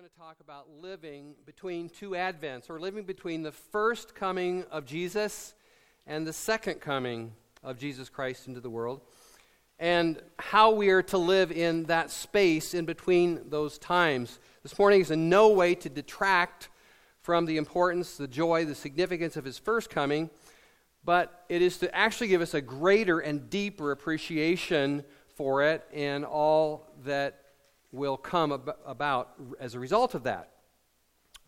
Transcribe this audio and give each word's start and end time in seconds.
going 0.00 0.10
to 0.10 0.18
talk 0.18 0.40
about 0.40 0.66
living 0.80 1.34
between 1.44 1.90
two 1.90 2.12
advents, 2.12 2.70
or 2.70 2.80
living 2.80 3.04
between 3.04 3.42
the 3.42 3.52
first 3.52 4.14
coming 4.14 4.64
of 4.70 4.86
Jesus 4.86 5.52
and 6.06 6.26
the 6.26 6.32
second 6.32 6.80
coming 6.80 7.34
of 7.62 7.76
Jesus 7.76 8.08
Christ 8.08 8.48
into 8.48 8.60
the 8.60 8.70
world, 8.70 9.02
and 9.78 10.18
how 10.38 10.70
we 10.70 10.88
are 10.88 11.02
to 11.02 11.18
live 11.18 11.52
in 11.52 11.84
that 11.84 12.10
space 12.10 12.72
in 12.72 12.86
between 12.86 13.50
those 13.50 13.76
times. 13.76 14.38
This 14.62 14.78
morning 14.78 15.02
is 15.02 15.10
in 15.10 15.28
no 15.28 15.50
way 15.50 15.74
to 15.74 15.90
detract 15.90 16.70
from 17.20 17.44
the 17.44 17.58
importance, 17.58 18.16
the 18.16 18.26
joy, 18.26 18.64
the 18.64 18.74
significance 18.74 19.36
of 19.36 19.44
his 19.44 19.58
first 19.58 19.90
coming, 19.90 20.30
but 21.04 21.44
it 21.50 21.60
is 21.60 21.76
to 21.76 21.94
actually 21.94 22.28
give 22.28 22.40
us 22.40 22.54
a 22.54 22.62
greater 22.62 23.18
and 23.18 23.50
deeper 23.50 23.92
appreciation 23.92 25.04
for 25.34 25.62
it 25.62 25.86
and 25.92 26.24
all 26.24 26.86
that 27.04 27.39
will 27.92 28.16
come 28.16 28.52
ab- 28.52 28.76
about 28.86 29.32
as 29.58 29.74
a 29.74 29.80
result 29.80 30.14
of 30.14 30.24
that. 30.24 30.50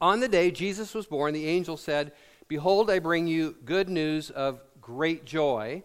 On 0.00 0.20
the 0.20 0.28
day 0.28 0.50
Jesus 0.50 0.94
was 0.94 1.06
born, 1.06 1.32
the 1.32 1.46
angel 1.46 1.76
said, 1.76 2.12
Behold, 2.48 2.90
I 2.90 2.98
bring 2.98 3.26
you 3.26 3.56
good 3.64 3.88
news 3.88 4.30
of 4.30 4.60
great 4.80 5.24
joy. 5.24 5.82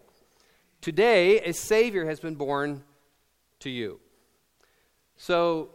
Today, 0.80 1.40
a 1.40 1.52
Savior 1.52 2.04
has 2.04 2.20
been 2.20 2.34
born 2.34 2.82
to 3.60 3.70
you. 3.70 4.00
So, 5.16 5.70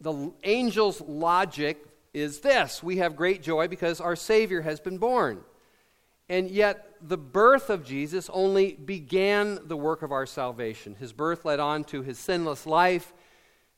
the 0.00 0.32
angel's 0.44 1.00
logic 1.00 1.84
is 2.12 2.40
this 2.40 2.82
we 2.82 2.98
have 2.98 3.16
great 3.16 3.42
joy 3.42 3.68
because 3.68 4.00
our 4.00 4.16
Savior 4.16 4.62
has 4.62 4.80
been 4.80 4.98
born. 4.98 5.40
And 6.28 6.50
yet, 6.50 6.96
the 7.00 7.18
birth 7.18 7.70
of 7.70 7.84
Jesus 7.84 8.28
only 8.32 8.72
began 8.72 9.60
the 9.64 9.76
work 9.76 10.02
of 10.02 10.12
our 10.12 10.26
salvation. 10.26 10.96
His 10.96 11.12
birth 11.12 11.44
led 11.44 11.60
on 11.60 11.84
to 11.84 12.02
his 12.02 12.18
sinless 12.18 12.66
life 12.66 13.12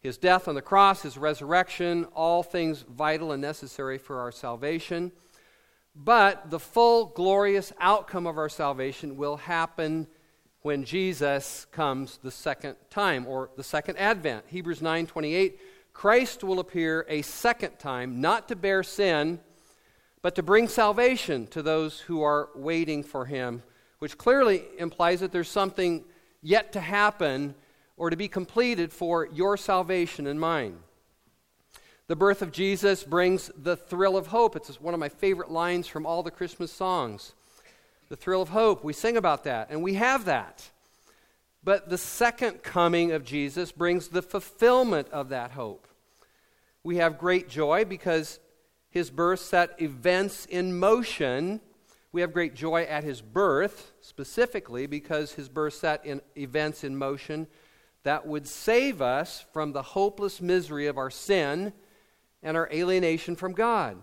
his 0.00 0.16
death 0.16 0.48
on 0.48 0.54
the 0.54 0.62
cross, 0.62 1.02
his 1.02 1.18
resurrection, 1.18 2.04
all 2.14 2.42
things 2.42 2.84
vital 2.88 3.32
and 3.32 3.42
necessary 3.42 3.98
for 3.98 4.20
our 4.20 4.32
salvation. 4.32 5.12
But 5.94 6.50
the 6.50 6.60
full 6.60 7.06
glorious 7.06 7.72
outcome 7.80 8.26
of 8.26 8.38
our 8.38 8.48
salvation 8.48 9.16
will 9.16 9.36
happen 9.36 10.06
when 10.62 10.84
Jesus 10.84 11.66
comes 11.72 12.18
the 12.22 12.30
second 12.30 12.76
time 12.90 13.26
or 13.26 13.50
the 13.56 13.64
second 13.64 13.96
advent. 13.98 14.44
Hebrews 14.48 14.80
9:28 14.80 15.58
Christ 15.92 16.44
will 16.44 16.60
appear 16.60 17.04
a 17.08 17.22
second 17.22 17.78
time 17.78 18.20
not 18.20 18.48
to 18.48 18.56
bear 18.56 18.82
sin 18.82 19.40
but 20.22 20.34
to 20.34 20.42
bring 20.42 20.68
salvation 20.68 21.46
to 21.48 21.62
those 21.62 22.00
who 22.00 22.22
are 22.22 22.50
waiting 22.54 23.02
for 23.02 23.26
him, 23.26 23.62
which 23.98 24.18
clearly 24.18 24.64
implies 24.78 25.20
that 25.20 25.32
there's 25.32 25.48
something 25.48 26.04
yet 26.42 26.72
to 26.72 26.80
happen 26.80 27.54
or 27.98 28.10
to 28.10 28.16
be 28.16 28.28
completed 28.28 28.92
for 28.92 29.26
your 29.26 29.56
salvation 29.56 30.26
and 30.26 30.40
mine. 30.40 30.78
The 32.06 32.16
birth 32.16 32.40
of 32.40 32.52
Jesus 32.52 33.04
brings 33.04 33.50
the 33.54 33.76
thrill 33.76 34.16
of 34.16 34.28
hope. 34.28 34.56
It's 34.56 34.80
one 34.80 34.94
of 34.94 35.00
my 35.00 35.10
favorite 35.10 35.50
lines 35.50 35.86
from 35.86 36.06
all 36.06 36.22
the 36.22 36.30
Christmas 36.30 36.72
songs. 36.72 37.34
The 38.08 38.16
thrill 38.16 38.40
of 38.40 38.48
hope. 38.48 38.82
We 38.82 38.94
sing 38.94 39.18
about 39.18 39.44
that, 39.44 39.68
and 39.70 39.82
we 39.82 39.94
have 39.94 40.24
that. 40.24 40.70
But 41.62 41.90
the 41.90 41.98
second 41.98 42.62
coming 42.62 43.12
of 43.12 43.24
Jesus 43.24 43.72
brings 43.72 44.08
the 44.08 44.22
fulfillment 44.22 45.08
of 45.10 45.28
that 45.28 45.50
hope. 45.50 45.86
We 46.82 46.96
have 46.96 47.18
great 47.18 47.50
joy 47.50 47.84
because 47.84 48.40
his 48.88 49.10
birth 49.10 49.40
set 49.40 49.82
events 49.82 50.46
in 50.46 50.78
motion. 50.78 51.60
We 52.12 52.22
have 52.22 52.32
great 52.32 52.54
joy 52.54 52.84
at 52.84 53.04
his 53.04 53.20
birth, 53.20 53.92
specifically 54.00 54.86
because 54.86 55.32
his 55.32 55.50
birth 55.50 55.74
set 55.74 56.06
in 56.06 56.22
events 56.36 56.84
in 56.84 56.96
motion 56.96 57.48
that 58.04 58.26
would 58.26 58.46
save 58.46 59.02
us 59.02 59.44
from 59.52 59.72
the 59.72 59.82
hopeless 59.82 60.40
misery 60.40 60.86
of 60.86 60.98
our 60.98 61.10
sin 61.10 61.72
and 62.42 62.56
our 62.56 62.68
alienation 62.72 63.36
from 63.36 63.52
God. 63.52 64.02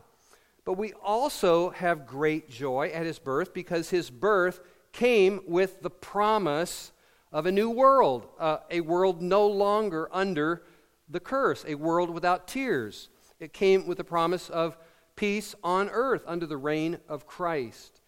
But 0.66 0.74
we 0.74 0.94
also 0.94 1.70
have 1.72 2.08
great 2.08 2.50
joy 2.50 2.92
at 2.94 3.06
his 3.06 3.20
birth 3.20 3.54
because 3.54 3.90
his 3.90 4.10
birth 4.10 4.60
came 4.92 5.42
with 5.48 5.82
the 5.82 5.90
promise 5.90 6.92
of 7.32 7.46
a 7.46 7.52
new 7.52 7.70
world, 7.70 8.28
uh, 8.40 8.58
a 8.72 8.82
world 8.82 9.22
no 9.22 9.48
longer 9.48 10.10
under 10.12 10.64
the 11.10 11.20
curse, 11.20 11.64
a 11.68 11.76
world 11.76 12.10
without 12.10 12.48
tears. 12.48 13.10
It 13.40 13.54
came 13.54 13.86
with 13.86 13.98
the 13.98 14.04
promise 14.04 14.50
of 14.50 14.78
peace 15.16 15.54
on 15.64 15.90
earth 15.90 16.24
under 16.26 16.46
the 16.46 16.58
reign 16.58 16.98
of 17.08 17.28
Christ. 17.28 18.02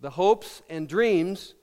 The 0.00 0.10
hopes 0.10 0.62
and 0.68 0.88
dreams 0.88 1.54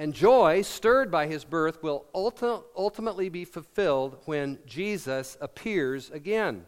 and 0.00 0.14
joy 0.14 0.62
stirred 0.62 1.10
by 1.10 1.26
his 1.26 1.44
birth 1.44 1.82
will 1.82 2.06
ulti- 2.14 2.64
ultimately 2.74 3.28
be 3.28 3.44
fulfilled 3.44 4.16
when 4.24 4.58
Jesus 4.64 5.36
appears 5.42 6.10
again. 6.10 6.64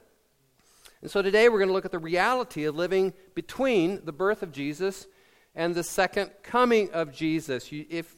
And 1.00 1.10
so 1.10 1.22
today 1.22 1.48
we're 1.48 1.56
going 1.56 1.70
to 1.70 1.72
look 1.72 1.86
at 1.86 1.92
the 1.92 1.98
reality 1.98 2.64
of 2.64 2.76
living 2.76 3.14
between 3.34 4.04
the 4.04 4.12
birth 4.12 4.42
of 4.42 4.52
Jesus 4.52 5.06
and 5.54 5.74
the 5.74 5.82
second 5.82 6.30
coming 6.42 6.90
of 6.90 7.10
Jesus. 7.10 7.72
You, 7.72 7.86
if 7.88 8.14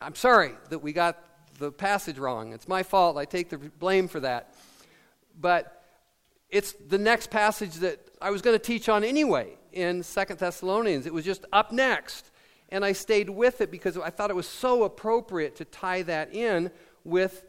I'm 0.00 0.16
sorry 0.16 0.54
that 0.70 0.80
we 0.80 0.92
got 0.92 1.22
the 1.60 1.70
passage 1.70 2.18
wrong. 2.18 2.52
It's 2.52 2.66
my 2.66 2.82
fault. 2.82 3.16
I 3.16 3.24
take 3.24 3.50
the 3.50 3.58
blame 3.58 4.08
for 4.08 4.18
that. 4.18 4.52
But 5.40 5.80
it's 6.50 6.72
the 6.72 6.98
next 6.98 7.30
passage 7.30 7.74
that 7.76 8.00
I 8.20 8.30
was 8.30 8.42
going 8.42 8.58
to 8.58 8.64
teach 8.64 8.88
on 8.88 9.04
anyway 9.04 9.58
in 9.70 10.02
Second 10.02 10.40
Thessalonians. 10.40 11.06
It 11.06 11.14
was 11.14 11.24
just 11.24 11.44
up 11.52 11.70
next. 11.70 12.32
And 12.70 12.84
I 12.84 12.92
stayed 12.92 13.30
with 13.30 13.60
it 13.60 13.70
because 13.70 13.96
I 13.96 14.10
thought 14.10 14.30
it 14.30 14.36
was 14.36 14.48
so 14.48 14.84
appropriate 14.84 15.56
to 15.56 15.64
tie 15.64 16.02
that 16.02 16.34
in 16.34 16.70
with 17.04 17.44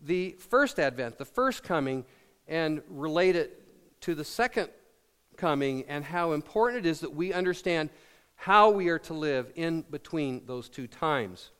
the 0.00 0.36
first 0.38 0.78
advent, 0.78 1.18
the 1.18 1.24
first 1.24 1.62
coming, 1.62 2.04
and 2.46 2.82
relate 2.88 3.36
it 3.36 3.62
to 4.02 4.14
the 4.14 4.24
second 4.24 4.68
coming 5.36 5.84
and 5.88 6.04
how 6.04 6.32
important 6.32 6.86
it 6.86 6.88
is 6.88 7.00
that 7.00 7.14
we 7.14 7.32
understand 7.32 7.90
how 8.36 8.70
we 8.70 8.88
are 8.88 8.98
to 8.98 9.14
live 9.14 9.52
in 9.54 9.82
between 9.90 10.42
those 10.46 10.68
two 10.68 10.86
times. 10.86 11.50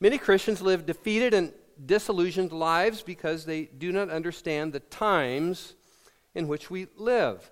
Many 0.00 0.18
Christians 0.18 0.60
live 0.60 0.86
defeated 0.86 1.34
and 1.34 1.52
disillusioned 1.84 2.52
lives 2.52 3.02
because 3.02 3.44
they 3.44 3.64
do 3.64 3.92
not 3.92 4.10
understand 4.10 4.72
the 4.72 4.80
times 4.80 5.74
in 6.34 6.48
which 6.48 6.70
we 6.70 6.88
live. 6.96 7.50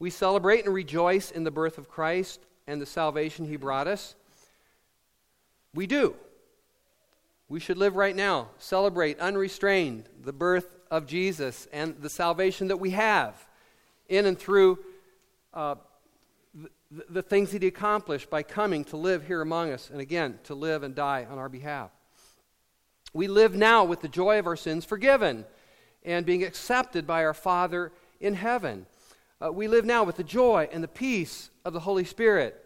We 0.00 0.10
celebrate 0.10 0.64
and 0.64 0.74
rejoice 0.74 1.30
in 1.30 1.44
the 1.44 1.50
birth 1.50 1.78
of 1.78 1.88
Christ 1.88 2.40
and 2.66 2.80
the 2.80 2.86
salvation 2.86 3.46
he 3.46 3.56
brought 3.56 3.86
us. 3.86 4.16
We 5.74 5.86
do. 5.86 6.16
We 7.48 7.60
should 7.60 7.76
live 7.76 7.96
right 7.96 8.16
now, 8.16 8.48
celebrate 8.58 9.20
unrestrained 9.20 10.08
the 10.24 10.32
birth 10.32 10.66
of 10.90 11.06
Jesus 11.06 11.68
and 11.72 12.00
the 12.00 12.08
salvation 12.08 12.68
that 12.68 12.78
we 12.78 12.90
have 12.90 13.46
in 14.08 14.24
and 14.24 14.38
through 14.38 14.78
uh, 15.52 15.74
the, 16.54 16.70
the 17.10 17.22
things 17.22 17.50
that 17.52 17.62
he 17.62 17.68
accomplished 17.68 18.30
by 18.30 18.42
coming 18.42 18.84
to 18.84 18.96
live 18.96 19.26
here 19.26 19.42
among 19.42 19.70
us 19.70 19.90
and 19.90 20.00
again 20.00 20.38
to 20.44 20.54
live 20.54 20.82
and 20.82 20.94
die 20.94 21.26
on 21.30 21.38
our 21.38 21.48
behalf. 21.48 21.90
We 23.12 23.28
live 23.28 23.54
now 23.54 23.84
with 23.84 24.00
the 24.00 24.08
joy 24.08 24.38
of 24.38 24.46
our 24.46 24.56
sins 24.56 24.84
forgiven 24.84 25.44
and 26.04 26.24
being 26.24 26.42
accepted 26.42 27.06
by 27.06 27.24
our 27.24 27.34
Father 27.34 27.92
in 28.20 28.34
heaven. 28.34 28.86
Uh, 29.42 29.50
we 29.50 29.68
live 29.68 29.86
now 29.86 30.04
with 30.04 30.16
the 30.16 30.24
joy 30.24 30.68
and 30.70 30.84
the 30.84 30.88
peace 30.88 31.48
of 31.64 31.72
the 31.72 31.80
Holy 31.80 32.04
Spirit. 32.04 32.62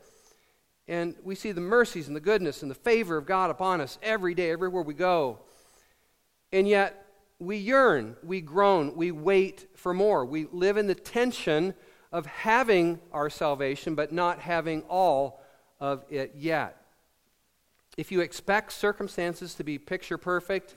And 0.89 1.15
we 1.23 1.37
see 1.37 1.53
the 1.53 1.61
mercies 1.61 2.09
and 2.09 2.17
the 2.17 2.21
goodness 2.21 2.63
and 2.63 2.71
the 2.71 2.75
favor 2.75 3.17
of 3.17 3.27
God 3.27 3.51
upon 3.51 3.81
us 3.81 3.97
every 4.03 4.35
day, 4.35 4.51
everywhere 4.51 4.83
we 4.83 4.95
go. 4.95 5.39
And 6.53 6.67
yet, 6.67 7.07
we 7.39 7.59
yearn, 7.59 8.17
we 8.25 8.41
groan, 8.41 8.97
we 8.97 9.13
wait 9.13 9.69
for 9.77 9.95
more. 9.95 10.25
We 10.25 10.47
live 10.53 10.77
in 10.77 10.89
the 10.89 10.95
tension 10.97 11.75
of 12.11 12.27
having 12.27 12.99
our 13.13 13.31
salvation, 13.31 13.95
but 13.95 14.13
not 14.13 14.41
having 14.41 14.83
all 14.83 15.41
of 15.79 16.05
it 16.11 16.33
yet. 16.37 16.77
If 17.97 18.11
you 18.11 18.21
expect 18.21 18.73
circumstances 18.73 19.55
to 19.55 19.65
be 19.65 19.79
picture 19.79 20.19
perfect, 20.19 20.75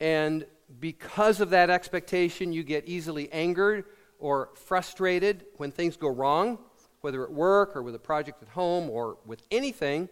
and 0.00 0.44
because 0.80 1.40
of 1.40 1.50
that 1.50 1.70
expectation, 1.70 2.52
you 2.52 2.62
get 2.62 2.86
easily 2.86 3.32
angered 3.32 3.84
or 4.22 4.50
frustrated 4.54 5.44
when 5.56 5.72
things 5.72 5.96
go 5.96 6.08
wrong, 6.08 6.56
whether 7.00 7.24
at 7.24 7.32
work 7.32 7.74
or 7.74 7.82
with 7.82 7.94
a 7.94 7.98
project 7.98 8.40
at 8.40 8.48
home 8.48 8.88
or 8.88 9.18
with 9.26 9.42
anything, 9.50 10.08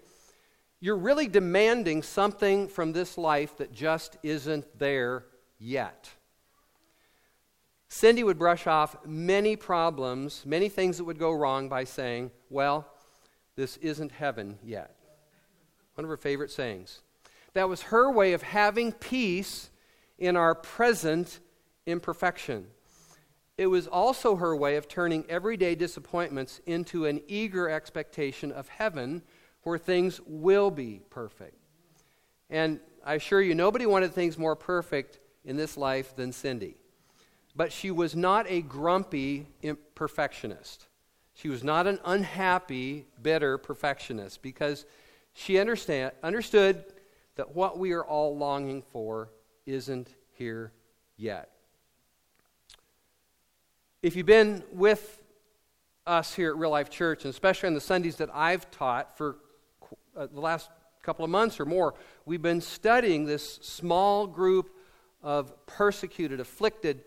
you're 0.81 0.97
really 0.97 1.29
demanding 1.29 2.03
something 2.03 2.67
from 2.67 2.93
this 2.93 3.17
life 3.17 3.57
that 3.59 3.73
just 3.73 4.17
isn't 4.25 4.67
there 4.79 5.27
yet. 5.59 6.11
Cindy 7.89 8.25
would 8.25 8.39
brush 8.39 8.67
off 8.67 8.97
many 9.07 9.55
problems, 9.55 10.43
many 10.45 10.69
things 10.69 10.99
that 10.99 11.05
would 11.05 11.19
go 11.19 11.31
wrong 11.31 11.69
by 11.69 11.85
saying, 11.85 12.33
Well, 12.49 12.87
this 13.57 13.77
isn't 13.77 14.11
heaven 14.11 14.59
yet. 14.65 14.97
One 15.95 16.05
of 16.05 16.09
her 16.09 16.17
favorite 16.17 16.51
sayings. 16.51 17.03
That 17.53 17.69
was 17.69 17.83
her 17.83 18.11
way 18.11 18.33
of 18.33 18.43
having 18.43 18.93
peace 18.93 19.71
in 20.19 20.37
our 20.37 20.55
present 20.55 21.41
imperfection. 21.87 22.67
It 23.61 23.67
was 23.67 23.87
also 23.87 24.37
her 24.37 24.57
way 24.57 24.77
of 24.77 24.89
turning 24.89 25.27
everyday 25.29 25.75
disappointments 25.75 26.63
into 26.65 27.05
an 27.05 27.21
eager 27.29 27.69
expectation 27.69 28.53
of 28.53 28.71
heaven 28.71 29.21
where 29.65 29.77
things 29.77 30.19
will 30.27 30.71
be 30.71 31.03
perfect. 31.11 31.59
And 32.49 32.81
I 33.05 33.17
assure 33.17 33.43
you, 33.43 33.55
nobody 33.55 33.85
wanted 33.85 34.15
things 34.15 34.39
more 34.39 34.57
perfect 34.57 35.19
in 35.45 35.59
this 35.59 35.77
life 35.77 36.17
than 36.17 36.33
Cindy. 36.33 36.79
But 37.55 37.71
she 37.71 37.91
was 37.91 38.17
not 38.17 38.47
a 38.49 38.63
grumpy 38.63 39.47
perfectionist. 39.95 40.87
She 41.35 41.51
was 41.51 41.63
not 41.63 41.87
an 41.87 41.99
unhappy, 42.07 43.09
bitter 43.21 43.59
perfectionist 43.59 44.41
because 44.41 44.87
she 45.35 45.59
understand, 45.59 46.13
understood 46.23 46.83
that 47.37 47.55
what 47.55 47.79
we 47.79 47.93
are 47.93 48.07
all 48.07 48.39
longing 48.39 48.81
for 48.81 49.29
isn't 49.67 50.09
here 50.33 50.73
yet. 51.19 51.51
If 54.03 54.17
you've 54.17 54.25
been 54.25 54.65
with 54.73 55.21
us 56.07 56.35
here 56.35 56.49
at 56.49 56.57
Real 56.57 56.71
Life 56.71 56.89
Church, 56.89 57.27
and 57.27 57.31
especially 57.31 57.67
on 57.67 57.75
the 57.75 57.83
Sundays 57.83 58.17
that 58.17 58.31
I've 58.33 58.71
taught 58.71 59.19
for 59.19 59.37
uh, 60.17 60.27
the 60.33 60.41
last 60.41 60.71
couple 61.03 61.23
of 61.23 61.31
months 61.31 61.61
or 61.61 61.67
more, 61.67 61.93
we've 62.25 62.41
been 62.41 62.63
studying 62.63 63.27
this 63.27 63.57
small 63.57 64.27
group 64.27 64.71
of 65.23 65.67
persecuted, 65.67 66.41
afflicted, 66.41 67.03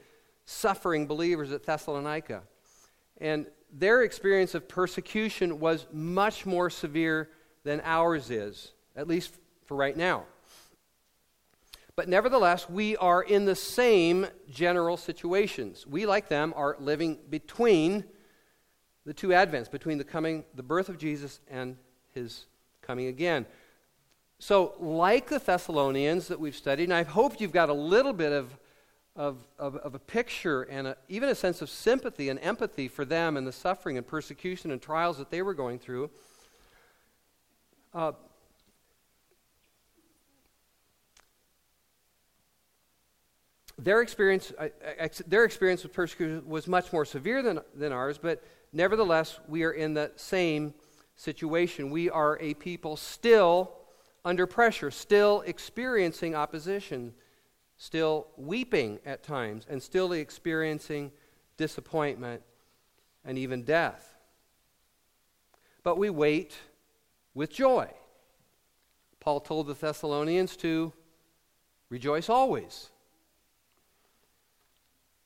suffering 0.46 1.08
believers 1.08 1.52
at 1.52 1.64
Thessalonica. 1.64 2.44
And 3.20 3.48
their 3.72 4.04
experience 4.04 4.54
of 4.54 4.68
persecution 4.68 5.60
was 5.60 5.88
much 5.92 6.46
more 6.46 6.70
severe 6.70 7.32
than 7.64 7.82
ours 7.84 8.30
is, 8.30 8.72
at 8.96 9.08
least 9.08 9.34
for 9.66 9.76
right 9.76 9.98
now. 9.98 10.26
But 11.96 12.10
nevertheless, 12.10 12.68
we 12.68 12.98
are 12.98 13.22
in 13.22 13.46
the 13.46 13.56
same 13.56 14.26
general 14.50 14.98
situations. 14.98 15.86
We, 15.86 16.06
like 16.06 16.28
them, 16.28 16.54
are 16.56 16.76
living 16.80 17.20
between 17.30 18.06
the 19.06 19.14
two 19.14 19.30
advents, 19.30 19.70
between 19.70 20.00
the 20.00 20.04
coming, 20.04 20.44
the 20.56 20.64
birth 20.64 20.90
of 20.90 20.98
Jesus 20.98 21.40
and 21.50 21.78
his 22.14 22.46
coming 22.82 23.08
again. 23.08 23.46
So, 24.40 24.74
like 24.80 25.30
the 25.30 25.40
Thessalonians 25.40 26.28
that 26.30 26.40
we've 26.40 26.56
studied, 26.56 26.86
and 26.86 26.94
I 26.94 27.04
hope 27.04 27.40
you've 27.40 27.52
got 27.52 27.70
a 27.70 27.74
little 27.74 28.12
bit 28.12 28.32
of, 28.32 28.58
of, 29.16 29.48
of, 29.60 29.76
of 29.78 29.94
a 29.94 30.00
picture 30.00 30.64
and 30.64 30.88
a, 30.88 30.98
even 31.08 31.30
a 31.30 31.36
sense 31.36 31.62
of 31.62 31.70
sympathy 31.70 32.30
and 32.30 32.40
empathy 32.40 32.88
for 32.88 33.06
them 33.06 33.38
and 33.38 33.46
the 33.46 33.52
suffering 33.52 33.98
and 33.98 34.08
persecution 34.08 34.72
and 34.72 34.82
trials 34.82 35.18
that 35.20 35.30
they 35.30 35.42
were 35.42 35.54
going 35.54 35.78
through. 35.78 36.10
Uh, 37.94 38.14
their 43.78 44.02
experience, 44.02 44.54
their 45.28 45.44
experience 45.46 45.84
with 45.84 45.94
persecution 45.94 46.48
was 46.48 46.68
much 46.68 46.94
more 46.94 47.06
severe 47.06 47.42
than, 47.42 47.60
than 47.76 47.92
ours, 47.92 48.18
but 48.18 48.44
nevertheless, 48.72 49.40
we 49.48 49.64
are 49.64 49.72
in 49.72 49.94
the 49.94 50.12
same 50.16 50.74
situation. 51.16 51.90
We 51.90 52.10
are 52.10 52.38
a 52.40 52.54
people 52.54 52.98
still 52.98 53.72
under 54.26 54.48
pressure, 54.48 54.92
still 54.92 55.42
experiencing 55.42 56.36
opposition, 56.36 57.14
still 57.78 58.28
weeping 58.38 59.00
at 59.06 59.24
times, 59.24 59.66
and 59.70 59.82
still 59.82 60.14
experiencing 60.14 61.12
disappointment 61.58 62.42
and 63.26 63.38
even 63.38 63.64
death. 63.64 64.16
But 65.84 65.98
we 65.98 66.10
wait 66.10 66.56
with 67.34 67.52
joy. 67.52 67.90
Paul 69.20 69.40
told 69.40 69.68
the 69.68 69.74
Thessalonians 69.74 70.56
to 70.58 70.94
rejoice 71.90 72.30
always. 72.30 72.90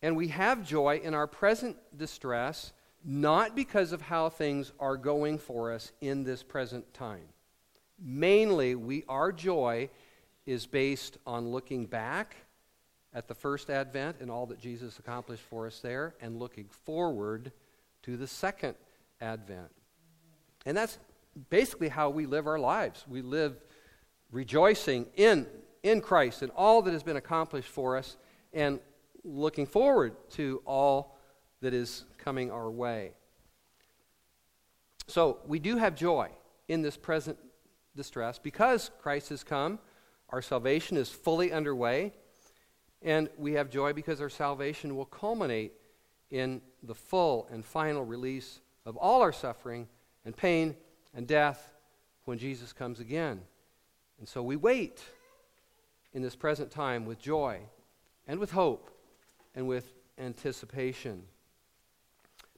And 0.07 0.15
we 0.15 0.29
have 0.29 0.65
joy 0.65 1.01
in 1.03 1.13
our 1.13 1.27
present 1.27 1.75
distress, 1.97 2.71
not 3.03 3.57
because 3.57 3.91
of 3.91 4.01
how 4.01 4.29
things 4.29 4.71
are 4.79 4.95
going 4.95 5.37
for 5.37 5.73
us 5.73 5.91
in 5.99 6.23
this 6.23 6.43
present 6.43 6.93
time. 6.93 7.25
Mainly, 8.01 8.75
we, 8.75 9.03
our 9.09 9.33
joy 9.33 9.89
is 10.45 10.65
based 10.65 11.17
on 11.27 11.49
looking 11.49 11.87
back 11.87 12.37
at 13.13 13.27
the 13.27 13.35
first 13.35 13.69
advent 13.69 14.15
and 14.21 14.31
all 14.31 14.45
that 14.45 14.61
Jesus 14.61 14.97
accomplished 14.97 15.43
for 15.43 15.67
us 15.67 15.81
there, 15.81 16.15
and 16.21 16.39
looking 16.39 16.69
forward 16.85 17.51
to 18.03 18.15
the 18.15 18.27
second 18.27 18.75
advent. 19.19 19.73
And 20.65 20.77
that's 20.77 20.99
basically 21.49 21.89
how 21.89 22.11
we 22.11 22.25
live 22.25 22.47
our 22.47 22.59
lives. 22.59 23.03
We 23.09 23.21
live 23.21 23.57
rejoicing 24.31 25.07
in, 25.17 25.47
in 25.83 25.99
Christ 25.99 26.43
and 26.43 26.51
all 26.55 26.81
that 26.83 26.93
has 26.93 27.03
been 27.03 27.17
accomplished 27.17 27.67
for 27.67 27.97
us, 27.97 28.15
and 28.53 28.79
looking 29.27 29.65
forward 29.65 30.15
to 30.31 30.61
all 30.65 31.17
that 31.61 31.73
is 31.73 32.05
coming 32.17 32.51
our 32.51 32.69
way. 32.69 33.11
So 35.07 35.39
we 35.45 35.59
do 35.59 35.77
have 35.77 35.95
joy 35.95 36.29
in 36.67 36.81
this 36.81 36.97
present 36.97 37.37
distress. 37.95 38.39
Because 38.39 38.91
Christ 39.01 39.29
has 39.29 39.43
come, 39.43 39.79
our 40.29 40.41
salvation 40.41 40.97
is 40.97 41.09
fully 41.09 41.51
underway, 41.51 42.13
and 43.01 43.29
we 43.37 43.53
have 43.53 43.69
joy 43.69 43.93
because 43.93 44.21
our 44.21 44.29
salvation 44.29 44.95
will 44.95 45.05
culminate 45.05 45.73
in 46.29 46.61
the 46.83 46.95
full 46.95 47.47
and 47.51 47.65
final 47.65 48.03
release 48.03 48.61
of 48.85 48.95
all 48.97 49.21
our 49.21 49.33
suffering 49.33 49.87
and 50.25 50.35
pain 50.35 50.75
and 51.13 51.27
death 51.27 51.73
when 52.25 52.37
Jesus 52.37 52.73
comes 52.73 52.99
again. 52.99 53.41
And 54.19 54.27
so 54.27 54.41
we 54.41 54.55
wait 54.55 55.01
in 56.13 56.21
this 56.21 56.35
present 56.35 56.71
time 56.71 57.05
with 57.05 57.19
joy 57.19 57.59
and 58.27 58.39
with 58.39 58.51
hope 58.51 58.96
and 59.57 59.67
with 59.67 59.91
anticipation. 60.19 61.23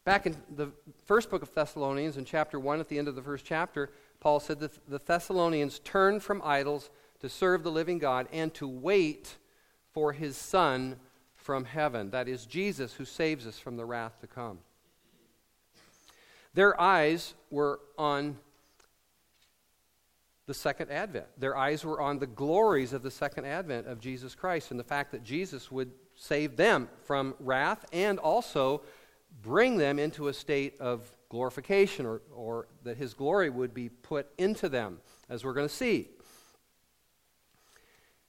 Back 0.04 0.26
in 0.26 0.36
the 0.56 0.72
first 1.06 1.30
book 1.30 1.42
of 1.42 1.54
Thessalonians, 1.54 2.18
in 2.18 2.26
chapter 2.26 2.60
1, 2.60 2.82
at 2.82 2.90
the 2.90 3.00
end 3.00 3.08
of 3.08 3.16
the 3.16 3.22
first 3.22 3.46
chapter, 3.46 3.90
Paul 4.20 4.42
said 4.42 4.60
that 4.60 4.78
the 4.88 5.00
Thessalonians 5.00 5.80
turned 5.80 6.22
from 6.22 6.42
idols 6.44 6.90
to 7.22 7.30
serve 7.30 7.64
the 7.64 7.72
living 7.72 8.00
God 8.00 8.28
and 8.34 8.54
to 8.56 8.68
wait 8.68 9.38
for 9.94 10.12
his 10.12 10.36
Son 10.36 10.98
from 11.36 11.64
heaven. 11.64 12.10
That 12.12 12.28
is 12.28 12.46
Jesus 12.46 12.94
who 12.94 13.06
saves 13.06 13.48
us 13.48 13.58
from 13.58 13.78
the 13.78 13.86
wrath 13.86 14.20
to 14.20 14.28
come. 14.28 14.60
Their 16.54 16.80
eyes 16.80 17.34
were 17.50 17.80
on 17.98 18.38
the 20.48 20.54
second 20.54 20.92
advent. 20.92 21.28
Their 21.38 21.56
eyes 21.56 21.86
were 21.86 22.02
on 22.02 22.20
the 22.20 22.28
glories 22.28 22.92
of 22.92 23.04
the 23.04 23.12
second 23.12 23.46
advent 23.46 23.88
of 23.88 24.02
Jesus 24.02 24.36
Christ 24.36 24.72
and 24.72 24.80
the 24.80 24.84
fact 24.84 25.12
that 25.14 25.24
Jesus 25.24 25.72
would 25.72 25.92
save 26.20 26.58
them 26.58 26.90
from 27.06 27.34
wrath 27.40 27.86
and 27.94 28.20
also 28.20 28.82
bring 29.42 29.78
them 29.78 29.98
into 29.98 30.28
a 30.28 30.34
state 30.34 30.80
of 30.82 31.10
glorification 31.30 32.06
or, 32.06 32.22
or 32.36 32.68
that 32.84 32.98
his 32.98 33.14
glory 33.14 33.50
would 33.50 33.74
be 33.74 33.88
put 33.88 34.28
into 34.38 34.68
them, 34.68 35.00
as 35.30 35.46
we're 35.46 35.54
going 35.54 35.68
to 35.68 35.74
see. 35.74 36.10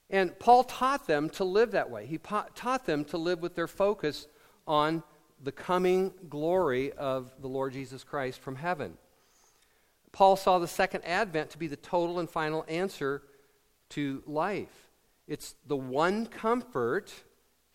And 0.09 0.39
Paul 0.39 0.63
taught 0.65 1.09
them 1.09 1.31
to 1.31 1.45
live 1.45 1.73
that 1.73 1.91
way. 1.91 2.07
He 2.07 2.17
po- 2.17 2.47
taught 2.55 2.87
them 2.87 3.05
to 3.07 3.19
live 3.19 3.41
with 3.41 3.57
their 3.57 3.69
focus 3.69 4.29
on 4.69 5.03
the 5.43 5.53
coming 5.53 6.13
glory 6.29 6.93
of 6.93 7.33
the 7.41 7.49
Lord 7.49 7.73
Jesus 7.73 8.05
Christ 8.05 8.41
from 8.41 8.55
heaven. 8.55 8.99
Paul 10.13 10.37
saw 10.37 10.61
the 10.61 10.69
second 10.69 11.05
advent 11.05 11.51
to 11.51 11.59
be 11.59 11.67
the 11.67 11.77
total 11.77 12.21
and 12.21 12.31
final 12.31 12.65
answer 12.69 13.23
to 13.91 14.23
life. 14.27 14.91
It's 15.27 15.57
the 15.67 15.77
one 15.77 16.27
comfort 16.27 17.13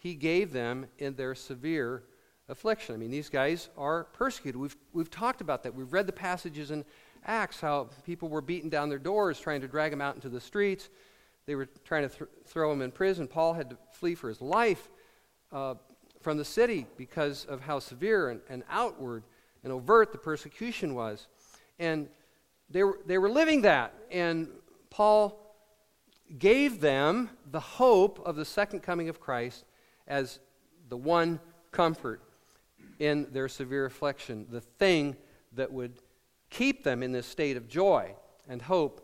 he 0.06 0.14
gave 0.14 0.54
them 0.54 0.86
in 1.00 1.16
their 1.16 1.34
severe 1.34 2.04
affliction. 2.48 2.94
I 2.94 2.98
mean, 3.00 3.10
these 3.10 3.28
guys 3.28 3.70
are 3.76 4.04
persecuted. 4.04 4.56
We've, 4.56 4.78
we've 4.94 5.10
talked 5.10 5.42
about 5.42 5.64
that. 5.64 5.74
We've 5.74 5.92
read 5.92 6.06
the 6.06 6.14
passages 6.14 6.70
in 6.70 6.86
Acts 7.26 7.60
how 7.60 7.90
people 8.06 8.30
were 8.30 8.44
beating 8.44 8.70
down 8.70 8.88
their 8.88 9.00
doors, 9.00 9.40
trying 9.40 9.62
to 9.62 9.68
drag 9.68 9.90
them 9.90 10.02
out 10.02 10.14
into 10.14 10.30
the 10.30 10.40
streets. 10.40 10.90
They 11.48 11.56
were 11.56 11.66
trying 11.84 12.08
to 12.08 12.16
th- 12.16 12.30
throw 12.46 12.72
him 12.72 12.84
in 12.84 12.92
prison. 12.92 13.28
Paul 13.28 13.56
had 13.56 13.72
to 13.72 13.78
flee 13.94 14.14
for 14.14 14.30
his 14.30 14.42
life 14.42 14.92
uh, 15.52 15.74
from 16.22 16.38
the 16.38 16.46
city 16.46 16.86
because 16.98 17.46
of 17.46 17.62
how 17.62 17.80
severe 17.80 18.30
and, 18.30 18.42
and 18.48 18.62
outward 18.70 19.24
and 19.64 19.74
overt 19.74 20.12
the 20.12 20.20
persecution 20.20 20.94
was. 20.94 21.26
And 21.80 22.10
they 22.70 22.84
were, 22.84 23.00
they 23.08 23.18
were 23.18 23.30
living 23.30 23.64
that. 23.64 23.96
And 24.12 24.50
Paul 24.92 25.42
gave 26.38 26.80
them 26.80 27.32
the 27.50 27.60
hope 27.60 28.22
of 28.24 28.36
the 28.36 28.46
second 28.46 28.82
coming 28.82 29.10
of 29.10 29.20
Christ 29.20 29.66
as 30.08 30.40
the 30.90 30.98
one 30.98 31.40
comfort 31.72 32.22
in 33.00 33.28
their 33.32 33.48
severe 33.48 33.86
affliction, 33.86 34.48
the 34.50 34.62
thing 34.62 35.16
that 35.54 35.72
would 35.72 35.94
keep 36.50 36.84
them 36.84 37.04
in 37.04 37.12
this 37.12 37.26
state 37.26 37.58
of 37.58 37.68
joy 37.68 38.14
and 38.48 38.62
hope 38.62 39.02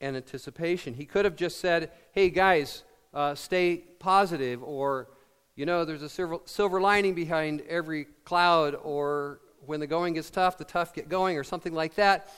and 0.00 0.16
anticipation. 0.16 0.94
He 0.94 1.04
could 1.04 1.24
have 1.24 1.36
just 1.36 1.60
said, 1.60 1.90
hey, 2.12 2.30
guys, 2.30 2.84
uh, 3.12 3.34
stay 3.34 3.78
positive, 3.98 4.62
or, 4.62 5.08
you 5.54 5.66
know, 5.66 5.84
there's 5.84 6.02
a 6.02 6.08
silver, 6.08 6.38
silver 6.44 6.80
lining 6.80 7.14
behind 7.14 7.62
every 7.68 8.06
cloud, 8.24 8.74
or 8.74 9.40
when 9.64 9.80
the 9.80 9.86
going 9.86 10.14
gets 10.14 10.30
tough, 10.30 10.58
the 10.58 10.64
tough 10.64 10.94
get 10.94 11.08
going, 11.08 11.36
or 11.36 11.44
something 11.44 11.74
like 11.74 11.94
that. 11.96 12.32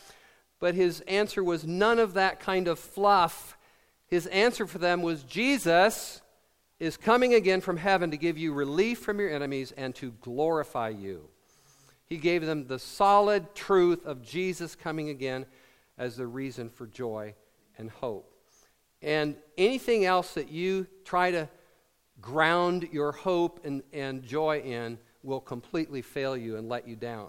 But 0.61 0.75
his 0.75 1.01
answer 1.03 1.43
was 1.45 1.67
none 1.67 1.99
of 1.99 2.15
that 2.15 2.41
kind 2.41 2.69
of 2.69 2.79
fluff. 2.79 3.57
His 4.07 4.27
answer 4.29 4.67
for 4.67 4.79
them 4.79 5.03
was 5.03 5.23
Jesus 5.25 6.23
is 6.81 6.97
coming 6.97 7.35
again 7.35 7.61
from 7.61 7.77
heaven 7.77 8.11
to 8.11 8.17
give 8.17 8.39
you 8.39 8.53
relief 8.53 9.01
from 9.01 9.19
your 9.19 9.31
enemies 9.31 9.73
and 9.77 9.95
to 9.97 10.13
glorify 10.21 10.89
you. 10.89 11.29
He 12.07 12.17
gave 12.17 12.47
them 12.47 12.67
the 12.67 12.79
solid 12.79 13.55
truth 13.55 14.07
of 14.07 14.23
Jesus 14.23 14.75
coming 14.75 15.11
again 15.11 15.45
as 15.99 16.17
the 16.17 16.27
reason 16.27 16.71
for 16.71 16.87
joy 16.87 17.35
and 17.77 17.91
hope. 17.91 18.33
And 19.03 19.37
anything 19.57 20.05
else 20.05 20.35
that 20.35 20.51
you 20.51 20.87
try 21.05 21.31
to 21.33 21.49
ground 22.21 22.89
your 22.93 23.13
hope 23.13 23.65
and, 23.65 23.83
and 23.93 24.23
joy 24.23 24.61
in 24.61 24.99
will 25.23 25.41
completely 25.41 26.03
fail 26.03 26.37
you 26.37 26.57
and 26.57 26.69
let 26.69 26.89
you 26.89 26.97
down. 26.97 27.29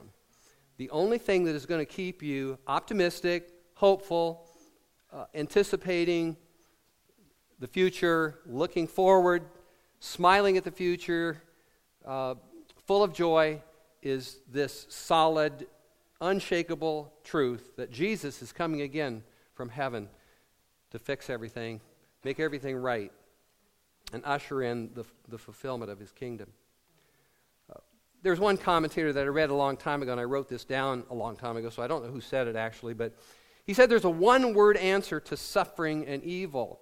The 0.77 0.89
only 0.91 1.17
thing 1.17 1.43
that 1.45 1.55
is 1.55 1.65
going 1.65 1.81
to 1.81 1.91
keep 1.91 2.23
you 2.23 2.57
optimistic, 2.67 3.49
hopeful, 3.73 4.47
uh, 5.11 5.25
anticipating 5.35 6.37
the 7.59 7.67
future, 7.67 8.39
looking 8.45 8.87
forward, 8.87 9.43
smiling 9.99 10.57
at 10.57 10.63
the 10.63 10.71
future, 10.71 11.41
uh, 12.05 12.35
full 12.87 13.03
of 13.03 13.13
joy, 13.13 13.61
is 14.01 14.39
this 14.49 14.85
solid, 14.89 15.67
unshakable 16.21 17.13
truth 17.23 17.75
that 17.75 17.91
Jesus 17.91 18.41
is 18.41 18.51
coming 18.53 18.81
again 18.81 19.23
from 19.53 19.69
heaven 19.69 20.07
to 20.91 20.99
fix 20.99 21.29
everything, 21.29 21.81
make 22.23 22.39
everything 22.39 22.77
right, 22.77 23.11
and 24.13 24.23
usher 24.25 24.63
in 24.63 24.89
the, 24.93 25.03
the 25.27 25.37
fulfillment 25.37 25.91
of 25.91 25.99
his 25.99 26.11
kingdom. 26.11 26.49
Uh, 27.69 27.79
there's 28.23 28.39
one 28.39 28.57
commentator 28.57 29.11
that 29.11 29.23
I 29.23 29.27
read 29.27 29.49
a 29.49 29.55
long 29.55 29.75
time 29.75 30.01
ago, 30.01 30.13
and 30.13 30.21
I 30.21 30.23
wrote 30.23 30.47
this 30.47 30.63
down 30.63 31.03
a 31.09 31.13
long 31.13 31.35
time 31.35 31.57
ago, 31.57 31.69
so 31.69 31.83
I 31.83 31.87
don't 31.87 32.03
know 32.05 32.11
who 32.11 32.21
said 32.21 32.47
it 32.47 32.55
actually, 32.55 32.93
but 32.93 33.13
he 33.65 33.73
said 33.73 33.89
there's 33.89 34.05
a 34.05 34.09
one 34.09 34.53
word 34.53 34.77
answer 34.77 35.19
to 35.19 35.37
suffering 35.37 36.07
and 36.07 36.23
evil. 36.23 36.79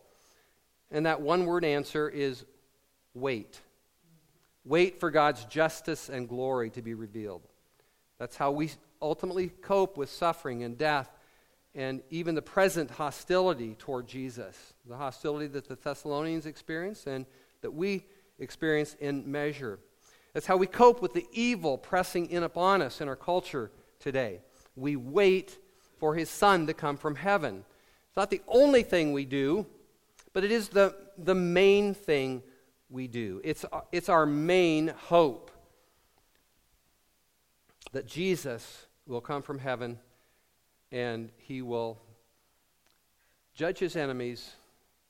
And 0.92 1.06
that 1.06 1.22
one 1.22 1.46
word 1.46 1.66
answer 1.66 2.10
is 2.10 2.46
wait. 3.14 3.62
Wait 4.64 5.00
for 5.00 5.12
God's 5.12 5.46
justice 5.46 6.10
and 6.10 6.28
glory 6.28 6.70
to 6.72 6.82
be 6.82 6.94
revealed. 6.94 7.42
That's 8.20 8.36
how 8.36 8.52
we 8.52 8.72
ultimately 9.02 9.50
cope 9.62 9.98
with 9.98 10.10
suffering 10.10 10.64
and 10.64 10.78
death 10.78 11.10
and 11.76 12.02
even 12.10 12.36
the 12.36 12.42
present 12.42 12.90
hostility 12.90 13.76
toward 13.76 14.08
Jesus. 14.08 14.74
The 14.88 14.98
hostility 14.98 15.48
that 15.48 15.68
the 15.68 15.76
Thessalonians 15.76 16.46
experienced 16.46 17.06
and 17.08 17.26
that 17.62 17.72
we 17.72 18.06
experience 18.40 18.96
in 19.00 19.32
measure. 19.32 19.80
That's 20.34 20.48
how 20.48 20.58
we 20.58 20.68
cope 20.68 21.02
with 21.02 21.14
the 21.14 21.28
evil 21.32 21.78
pressing 21.78 22.30
in 22.30 22.44
upon 22.44 22.82
us 22.82 23.00
in 23.00 23.08
our 23.08 23.16
culture 23.16 23.72
today. 24.00 24.42
We 24.76 24.96
wait 24.96 25.58
for 25.98 26.16
his 26.16 26.30
Son 26.30 26.68
to 26.68 26.74
come 26.74 26.98
from 26.98 27.16
heaven. 27.16 27.64
It's 28.08 28.18
not 28.18 28.30
the 28.30 28.42
only 28.48 28.84
thing 28.84 29.14
we 29.14 29.26
do, 29.26 29.66
but 30.38 30.44
it 30.44 30.52
is 30.52 30.68
the, 30.68 30.94
the 31.18 31.34
main 31.34 31.96
thing 31.96 32.44
we 32.92 33.08
do. 33.08 33.42
It's, 33.44 33.66
it's 33.92 34.08
our 34.08 34.28
main 34.28 34.90
hope 34.90 35.50
that 37.92 38.06
Jesus 38.06 38.86
will 39.08 39.20
come 39.20 39.42
from 39.42 39.58
heaven 39.58 39.98
and 40.92 41.32
he 41.38 41.64
will 41.64 41.98
judge 43.56 43.80
his 43.80 43.96
enemies 43.96 44.52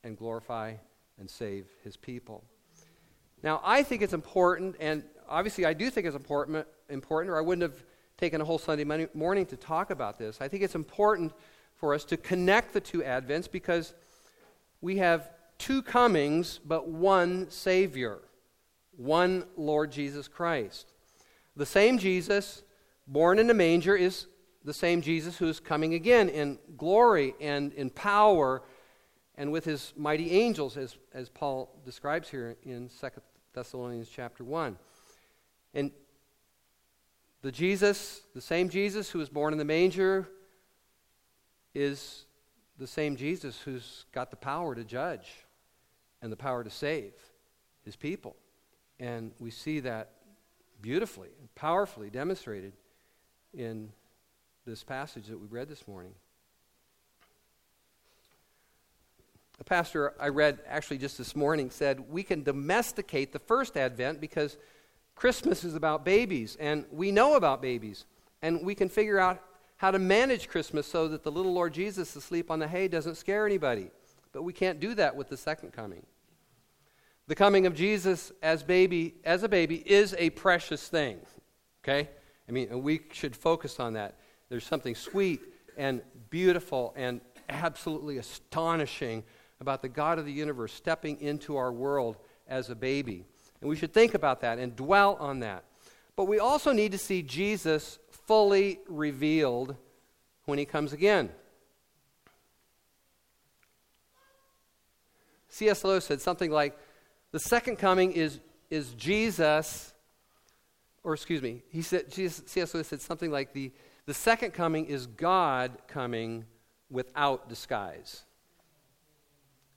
and 0.02 0.18
glorify 0.18 0.76
and 1.20 1.30
save 1.30 1.66
his 1.84 1.98
people. 1.98 2.42
Now, 3.44 3.60
I 3.66 3.84
think 3.84 4.04
it's 4.04 4.14
important, 4.14 4.78
and 4.80 5.04
obviously 5.28 5.66
I 5.66 5.74
do 5.74 5.90
think 5.90 6.08
it's 6.08 6.16
important, 6.16 6.66
important 6.88 7.34
or 7.34 7.38
I 7.38 7.42
wouldn't 7.42 7.64
have 7.64 7.84
taken 8.18 8.40
a 8.40 8.46
whole 8.46 8.60
Sunday 8.60 8.86
morning 9.14 9.46
to 9.48 9.58
talk 9.58 9.90
about 9.90 10.18
this. 10.18 10.38
I 10.40 10.48
think 10.48 10.64
it's 10.64 10.76
important 10.76 11.34
for 11.76 11.94
us 11.94 12.06
to 12.06 12.16
connect 12.16 12.72
the 12.72 12.80
two 12.80 13.00
Advents 13.00 13.52
because 13.52 13.94
we 14.82 14.98
have 14.98 15.30
two 15.58 15.82
comings, 15.82 16.60
but 16.64 16.88
one 16.88 17.50
Savior, 17.50 18.20
one 18.96 19.46
Lord 19.56 19.92
Jesus 19.92 20.28
Christ. 20.28 20.94
The 21.56 21.66
same 21.66 21.98
Jesus, 21.98 22.64
born 23.08 23.40
in 23.40 23.50
a 23.50 23.54
manger, 23.54 23.96
is 23.96 24.28
the 24.64 24.74
same 24.74 25.02
Jesus 25.02 25.38
who 25.38 25.48
is 25.48 25.60
coming 25.60 25.94
again 25.94 26.30
in 26.30 26.60
glory 26.78 27.34
and 27.40 27.74
in 27.74 27.90
power 27.90 28.62
and 29.36 29.52
with 29.52 29.66
his 29.66 29.94
mighty 29.96 30.32
angels, 30.32 30.78
as, 30.78 30.98
as 31.14 31.30
Paul 31.30 31.80
describes 31.86 32.30
here 32.30 32.58
in 32.64 32.90
2 32.90 33.08
Thessalonians 33.54 34.10
chapter 34.10 34.44
1. 34.44 34.78
And 35.74 35.92
the 37.44 37.52
Jesus, 37.52 38.22
the 38.34 38.42
same 38.42 38.68
Jesus 38.68 39.10
who 39.10 39.20
was 39.20 39.30
born 39.30 39.54
in 39.54 39.60
the 39.60 39.66
manger, 39.66 40.28
is 41.74 42.26
the 42.78 42.88
same 42.88 43.16
Jesus 43.16 43.60
who's 43.60 44.06
got 44.12 44.30
the 44.30 44.38
power 44.38 44.76
to 44.76 44.84
judge 44.84 45.28
and 46.22 46.32
the 46.32 46.38
power 46.38 46.64
to 46.64 46.70
save 46.70 47.14
his 47.84 47.96
people. 47.96 48.36
And 49.00 49.32
we 49.40 49.52
see 49.52 49.80
that 49.82 50.12
beautifully 50.82 51.30
and 51.40 51.54
powerfully 51.56 52.10
demonstrated 52.10 52.74
in 53.54 53.90
this 54.66 54.84
passage 54.84 55.28
that 55.28 55.40
we 55.40 55.48
read 55.48 55.70
this 55.70 55.88
morning. 55.88 56.14
A 59.60 59.64
pastor 59.64 60.14
I 60.20 60.28
read 60.28 60.60
actually 60.68 61.00
just 61.00 61.18
this 61.18 61.36
morning 61.36 61.72
said 61.72 62.12
we 62.12 62.22
can 62.22 62.44
domesticate 62.44 63.34
the 63.34 63.40
first 63.40 63.76
advent 63.76 64.22
because 64.22 64.58
Christmas 65.16 65.64
is 65.64 65.74
about 65.74 66.06
babies, 66.06 66.56
and 66.60 66.86
we 66.92 67.12
know 67.12 67.36
about 67.36 67.60
babies. 67.60 68.06
And 68.44 68.64
we 68.64 68.76
can 68.76 68.88
figure 68.88 69.18
out 69.18 69.42
how 69.78 69.92
to 69.92 70.00
manage 70.00 70.50
Christmas 70.50 70.88
so 70.88 71.08
that 71.08 71.24
the 71.24 71.32
little 71.32 71.54
Lord 71.54 71.74
Jesus 71.74 72.16
asleep 72.16 72.52
on 72.52 72.60
the 72.60 72.68
hay 72.68 72.88
doesn't 72.88 73.16
scare 73.16 73.46
anybody. 73.46 73.90
But 74.32 74.44
we 74.44 74.54
can't 74.54 74.80
do 74.80 74.94
that 74.96 75.16
with 75.16 75.30
the 75.30 75.38
second 75.38 75.72
coming. 75.72 76.06
The 77.28 77.36
coming 77.36 77.66
of 77.66 77.76
Jesus 77.76 78.32
as 78.42 78.64
baby 78.64 79.16
as 79.24 79.44
a 79.44 79.50
baby 79.50 79.84
is 79.86 80.16
a 80.18 80.30
precious 80.32 80.88
thing. 80.88 81.20
Okay? 81.84 82.10
I 82.48 82.52
mean, 82.52 82.82
we 82.82 83.02
should 83.12 83.36
focus 83.36 83.80
on 83.80 83.94
that. 83.94 84.16
There's 84.50 84.66
something 84.66 84.96
sweet 84.96 85.42
and 85.78 86.02
beautiful 86.30 86.94
and 86.96 87.22
absolutely 87.50 88.18
astonishing 88.18 89.24
about 89.60 89.82
the 89.82 89.90
God 89.90 90.20
of 90.20 90.26
the 90.26 90.32
universe 90.32 90.74
stepping 90.74 91.20
into 91.20 91.58
our 91.58 91.72
world 91.72 92.18
as 92.48 92.70
a 92.70 92.76
baby. 92.76 93.26
And 93.62 93.70
we 93.70 93.76
should 93.76 93.94
think 93.94 94.14
about 94.14 94.42
that 94.42 94.60
and 94.60 94.76
dwell 94.76 95.18
on 95.20 95.40
that. 95.40 95.64
But 96.16 96.26
we 96.26 96.40
also 96.40 96.72
need 96.72 96.92
to 96.94 96.98
see 96.98 97.22
Jesus 97.22 98.00
fully 98.28 98.80
revealed 98.88 99.76
when 100.46 100.60
he 100.60 100.66
comes 100.66 100.94
again. 100.94 101.32
C.S. 105.50 105.84
Lewis 105.84 106.06
said 106.06 106.22
something 106.22 106.52
like 106.52 106.78
the 107.32 107.40
second 107.40 107.78
coming 107.78 108.12
is, 108.12 108.40
is 108.70 108.94
Jesus, 108.94 109.94
or 111.04 111.14
excuse 111.14 111.42
me, 111.42 111.64
he 111.70 111.82
said, 111.82 112.14
C.S. 112.14 112.74
Lewis 112.74 112.88
said 112.88 113.02
something 113.02 113.32
like 113.32 113.54
the, 113.54 113.72
the 114.06 114.14
second 114.14 114.52
coming 114.52 114.86
is 114.86 115.08
God 115.08 115.78
coming 115.88 116.46
without 116.90 117.50
disguise. 117.50 118.24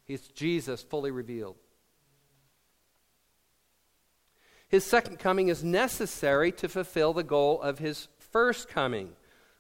He's 0.05 0.27
Jesus 0.29 0.83
fully 0.83 1.11
revealed. 1.11 1.57
His 4.69 4.85
second 4.85 5.19
coming 5.19 5.49
is 5.49 5.65
necessary 5.65 6.53
to 6.53 6.69
fulfill 6.69 7.13
the 7.13 7.25
goal 7.25 7.61
of 7.61 7.79
his 7.79 8.09
first 8.31 8.69
coming. 8.69 9.11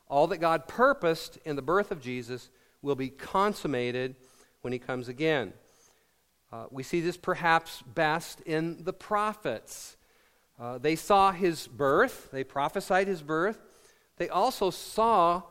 All 0.08 0.26
that 0.28 0.38
God 0.38 0.66
purposed 0.66 1.38
in 1.44 1.56
the 1.56 1.62
birth 1.62 1.90
of 1.90 2.00
Jesus 2.00 2.50
will 2.82 2.94
be 2.94 3.08
consummated 3.08 4.16
when 4.62 4.72
he 4.72 4.78
comes 4.78 5.08
again. 5.08 5.52
Uh, 6.52 6.66
we 6.70 6.82
see 6.82 7.00
this 7.00 7.16
perhaps 7.16 7.82
best 7.82 8.40
in 8.42 8.82
the 8.84 8.92
prophets. 8.92 9.96
Uh, 10.58 10.78
they 10.78 10.96
saw 10.96 11.32
his 11.32 11.66
birth, 11.68 12.28
they 12.32 12.44
prophesied 12.44 13.06
his 13.06 13.22
birth. 13.22 13.58
They 14.16 14.28
also 14.28 14.70
saw 14.70 15.42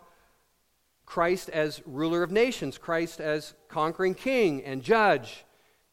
Christ 1.05 1.49
as 1.49 1.81
ruler 1.85 2.21
of 2.21 2.31
nations, 2.31 2.77
Christ 2.77 3.19
as 3.19 3.55
conquering 3.67 4.13
king 4.13 4.63
and 4.63 4.83
judge. 4.83 5.45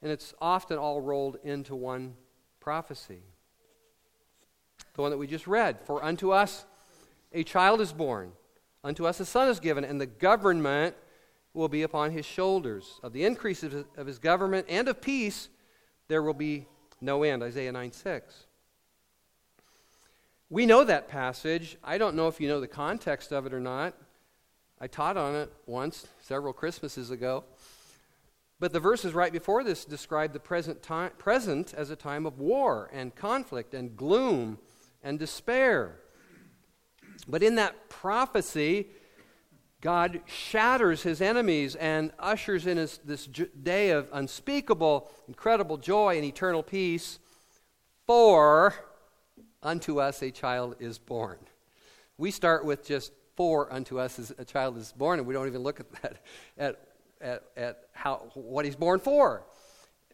And 0.03 0.13
it's 0.13 0.35
often 0.41 0.77
all 0.77 1.01
rolled 1.01 1.39
into 1.43 1.75
one 1.75 2.15
prophecy 2.61 3.23
the 4.97 5.03
one 5.03 5.11
that 5.11 5.19
we 5.19 5.27
just 5.27 5.47
read. 5.47 5.79
For 5.85 6.03
unto 6.03 6.31
us 6.31 6.65
a 7.33 7.45
child 7.45 7.81
is 7.81 7.93
born, 7.93 8.33
unto 8.85 9.07
us 9.07 9.21
a 9.21 9.27
son 9.27 9.49
is 9.49 9.61
given, 9.61 9.85
and 9.85 10.01
the 10.01 10.07
government 10.07 10.95
will 11.53 11.69
be 11.69 11.83
upon 11.83 12.11
his 12.11 12.27
shoulders. 12.27 13.01
Of 13.03 13.13
the 13.13 13.25
increase 13.25 13.63
of 13.63 13.73
his, 13.73 13.85
of 13.97 14.07
his 14.07 14.19
government 14.19 14.67
and 14.69 14.89
of 14.89 15.01
peace, 15.01 15.49
there 16.09 16.23
will 16.23 16.35
be 16.35 16.67
no 17.01 17.23
end. 17.23 17.43
Isaiah 17.43 17.73
9 17.73 17.93
6. 17.93 18.45
We 20.49 20.67
know 20.67 20.85
that 20.85 21.09
passage. 21.09 21.77
I 21.83 21.99
don't 21.99 22.15
know 22.15 22.29
if 22.29 22.41
you 22.41 22.49
know 22.49 22.61
the 22.61 22.69
context 22.69 23.33
of 23.33 23.47
it 23.47 23.53
or 23.53 23.61
not. 23.61 23.95
I 24.81 24.87
taught 24.87 25.17
on 25.17 25.35
it 25.35 25.53
once, 25.67 26.07
several 26.21 26.53
Christmases 26.53 27.11
ago. 27.11 27.45
But 28.61 28.73
the 28.73 28.81
verses 28.81 29.13
right 29.13 29.33
before 29.33 29.65
this 29.65 29.85
describe 29.85 30.33
the 30.33 30.41
present, 30.41 30.83
time, 30.83 31.11
present 31.19 31.75
as 31.75 31.91
a 31.91 31.97
time 31.97 32.27
of 32.27 32.39
war 32.39 32.89
and 32.93 33.15
conflict 33.15 33.75
and 33.75 33.97
gloom 33.97 34.59
and 35.03 35.19
despair. 35.19 36.01
But 37.29 37.43
in 37.43 37.57
that 37.57 37.89
prophecy, 37.89 38.89
God 39.81 40.21
shatters 40.27 41.03
his 41.03 41.21
enemies 41.21 41.75
and 41.77 42.13
ushers 42.19 42.67
in 42.67 42.77
his, 42.77 42.99
this 43.05 43.27
day 43.27 43.91
of 43.91 44.09
unspeakable, 44.13 45.11
incredible 45.29 45.77
joy 45.77 46.17
and 46.17 46.25
eternal 46.25 46.63
peace. 46.63 47.19
For 48.07 48.75
unto 49.63 50.01
us 50.01 50.23
a 50.23 50.31
child 50.31 50.77
is 50.79 50.99
born. 50.99 51.39
We 52.19 52.31
start 52.31 52.65
with 52.65 52.87
just 52.87 53.13
for 53.35 53.73
unto 53.73 53.99
us 53.99 54.33
a 54.39 54.45
child 54.45 54.79
is 54.79 54.93
born, 54.93 55.19
and 55.19 55.29
we 55.29 55.35
don't 55.35 55.47
even 55.47 55.63
look 55.63 55.81
at 55.81 55.93
that, 56.03 56.23
at, 56.57 56.89
at, 57.21 57.43
at 57.57 57.79
how, 57.93 58.29
what 58.35 58.65
he's 58.65 58.77
born 58.77 58.99
for. 58.99 59.45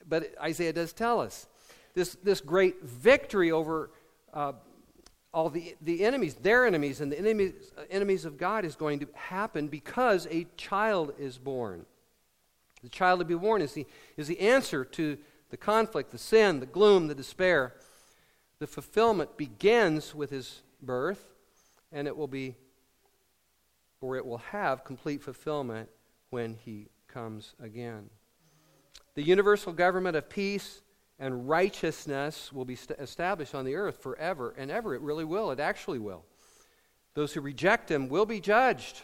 But 0.09 0.35
Isaiah 0.43 0.73
does 0.73 0.93
tell 0.93 1.21
us. 1.21 1.47
this, 1.95 2.17
this 2.23 2.41
great 2.41 2.83
victory 2.83 3.53
over 3.53 3.91
uh, 4.33 4.53
all 5.35 5.49
the, 5.49 5.75
the 5.81 6.05
enemies, 6.05 6.35
their 6.35 6.67
enemies, 6.67 7.01
and 7.01 7.11
the 7.11 7.19
enemies, 7.19 7.53
enemies 7.91 8.25
of 8.25 8.37
God 8.37 8.65
is 8.65 8.77
going 8.77 8.99
to 9.01 9.09
happen 9.15 9.69
because 9.69 10.27
a 10.31 10.47
child 10.57 11.15
is 11.19 11.39
born. 11.39 11.87
The 12.83 12.91
child 12.91 13.21
to 13.21 13.25
be 13.25 13.35
born 13.35 13.63
is 13.63 13.73
the, 13.73 13.87
is 14.17 14.29
the 14.29 14.41
answer 14.41 14.85
to 14.85 15.17
the 15.51 15.57
conflict, 15.57 16.11
the 16.11 16.19
sin, 16.19 16.61
the 16.61 16.67
gloom, 16.67 17.07
the 17.07 17.15
despair. 17.15 17.75
The 18.59 18.67
fulfillment 18.67 19.37
begins 19.37 20.15
with 20.15 20.31
his 20.31 20.63
birth, 20.83 21.33
and 21.91 22.07
it 22.07 22.17
will 22.17 22.29
be, 22.29 22.55
or 24.01 24.17
it 24.17 24.27
will 24.27 24.39
have 24.39 24.85
complete 24.85 25.23
fulfillment 25.23 25.89
when 26.31 26.55
he 26.55 26.89
comes 27.09 27.55
again. 27.63 28.11
The 29.15 29.23
universal 29.23 29.73
government 29.73 30.17
of 30.17 30.29
peace 30.29 30.82
and 31.23 31.49
righteousness 31.49 32.53
will 32.53 32.65
be 32.65 32.75
st- 32.75 32.99
established 32.99 33.55
on 33.55 33.65
the 33.65 33.77
earth 33.77 34.03
forever 34.03 34.57
and 34.59 34.73
ever. 34.73 34.93
It 34.93 35.03
really 35.03 35.25
will. 35.25 35.53
It 35.53 35.61
actually 35.61 36.01
will. 36.01 36.25
Those 37.15 37.33
who 37.33 37.41
reject 37.41 37.89
him 37.89 38.09
will 38.09 38.27
be 38.27 38.41
judged. 38.41 39.03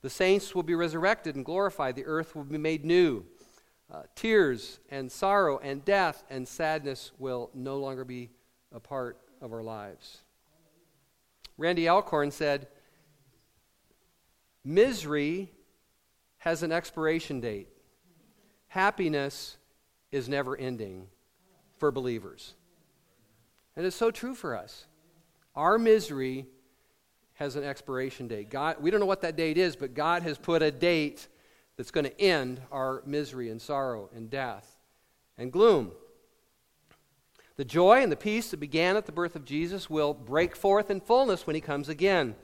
The 0.00 0.08
saints 0.08 0.54
will 0.54 0.62
be 0.62 0.74
resurrected 0.74 1.36
and 1.36 1.44
glorified. 1.44 1.94
The 1.94 2.06
earth 2.06 2.34
will 2.34 2.44
be 2.44 2.56
made 2.56 2.86
new. 2.86 3.26
Uh, 3.92 4.04
tears 4.14 4.80
and 4.90 5.12
sorrow 5.12 5.58
and 5.58 5.84
death 5.84 6.24
and 6.30 6.48
sadness 6.48 7.12
will 7.18 7.50
no 7.52 7.76
longer 7.76 8.06
be 8.06 8.30
a 8.74 8.80
part 8.80 9.18
of 9.42 9.52
our 9.52 9.62
lives. 9.62 10.22
Randy 11.58 11.86
Alcorn 11.86 12.30
said, 12.30 12.66
Misery 14.64 15.52
has 16.38 16.62
an 16.62 16.72
expiration 16.72 17.40
date. 17.40 17.68
Happiness 18.68 19.58
is 20.10 20.30
never 20.30 20.56
ending 20.56 21.08
for 21.82 21.90
believers. 21.90 22.54
And 23.74 23.84
it's 23.84 23.96
so 23.96 24.12
true 24.12 24.36
for 24.36 24.56
us. 24.56 24.86
Our 25.56 25.80
misery 25.80 26.46
has 27.32 27.56
an 27.56 27.64
expiration 27.64 28.28
date. 28.28 28.50
God, 28.50 28.76
we 28.80 28.88
don't 28.92 29.00
know 29.00 29.06
what 29.06 29.22
that 29.22 29.34
date 29.34 29.58
is, 29.58 29.74
but 29.74 29.92
God 29.92 30.22
has 30.22 30.38
put 30.38 30.62
a 30.62 30.70
date 30.70 31.26
that's 31.76 31.90
going 31.90 32.04
to 32.04 32.20
end 32.20 32.60
our 32.70 33.02
misery 33.04 33.50
and 33.50 33.60
sorrow 33.60 34.10
and 34.14 34.30
death 34.30 34.76
and 35.36 35.50
gloom. 35.50 35.90
The 37.56 37.64
joy 37.64 38.00
and 38.00 38.12
the 38.12 38.16
peace 38.16 38.52
that 38.52 38.60
began 38.60 38.96
at 38.96 39.06
the 39.06 39.10
birth 39.10 39.34
of 39.34 39.44
Jesus 39.44 39.90
will 39.90 40.14
break 40.14 40.54
forth 40.54 40.88
in 40.88 41.00
fullness 41.00 41.48
when 41.48 41.56
he 41.56 41.60
comes 41.60 41.88
again. 41.88 42.36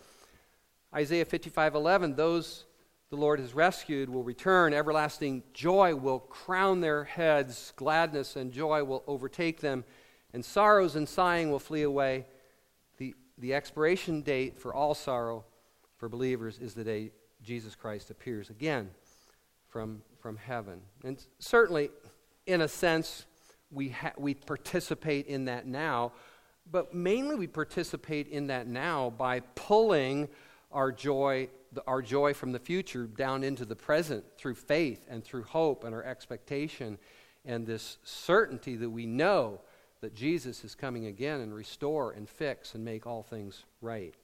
Isaiah 0.93 1.25
55:11 1.25 2.17
those 2.17 2.65
the 3.11 3.17
Lord 3.17 3.41
has 3.41 3.55
rescued 3.55 4.11
will 4.11 4.23
return. 4.23 4.75
Everlasting 4.75 5.43
joy 5.55 5.95
will 5.95 6.19
crown 6.19 6.81
their 6.81 7.05
heads. 7.05 7.73
Gladness 7.77 8.37
and 8.37 8.53
joy 8.53 8.85
will 8.85 9.03
overtake 9.07 9.61
them. 9.61 9.85
And 10.35 10.45
sorrows 10.45 10.95
and 10.95 11.09
sighing 11.09 11.51
will 11.51 11.59
flee 11.59 11.83
away. 11.83 12.27
The, 12.99 13.15
the 13.39 13.55
expiration 13.55 14.21
date 14.21 14.59
for 14.59 14.75
all 14.75 14.95
sorrow 14.95 15.45
for 15.97 16.09
believers 16.09 16.59
is 16.59 16.75
the 16.75 16.85
day 16.85 17.13
Jesus 17.43 17.75
Christ 17.75 18.11
appears 18.11 18.51
again 18.51 18.91
from, 19.69 20.03
from 20.21 20.37
heaven. 20.37 20.81
And 21.03 21.23
certainly, 21.39 21.91
in 22.47 22.61
a 22.61 22.69
sense, 22.69 23.25
we, 23.71 23.89
ha- 23.91 24.13
we 24.19 24.35
participate 24.35 25.27
in 25.27 25.47
that 25.47 25.67
now, 25.67 26.13
but 26.71 26.95
mainly 26.95 27.37
we 27.37 27.47
participate 27.47 28.29
in 28.29 28.49
that 28.49 28.67
now 28.67 29.11
by 29.17 29.41
pulling 29.41 30.29
our 30.71 30.93
joy 30.93 31.49
our 31.87 32.03
joy 32.03 32.35
from 32.35 32.53
the 32.53 32.59
future 32.59 33.07
down 33.07 33.45
into 33.45 33.65
the 33.65 33.77
present 33.77 34.25
through 34.37 34.55
faith 34.55 35.07
and 35.09 35.23
through 35.23 35.45
hope 35.45 35.85
and 35.85 35.95
our 35.95 36.05
expectation 36.05 36.99
and 37.45 37.67
this 37.67 37.99
certainty 38.05 38.77
that 38.77 38.91
we 38.91 39.07
know 39.07 39.61
that 40.01 40.15
Jesus 40.15 40.65
is 40.65 40.75
coming 40.75 41.07
again 41.07 41.41
and 41.41 41.55
restore 41.55 42.13
and 42.13 42.29
fix 42.29 42.75
and 42.75 42.85
make 42.85 43.07
all 43.07 43.23
things 43.23 43.65
right. 43.81 44.15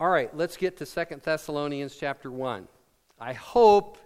All 0.00 0.08
right, 0.08 0.34
let's 0.36 0.56
get 0.56 0.76
to 0.78 0.86
Second 0.86 1.22
Thessalonians 1.22 1.96
chapter 1.96 2.30
1. 2.30 2.66
I 3.20 3.32
hope, 3.32 3.98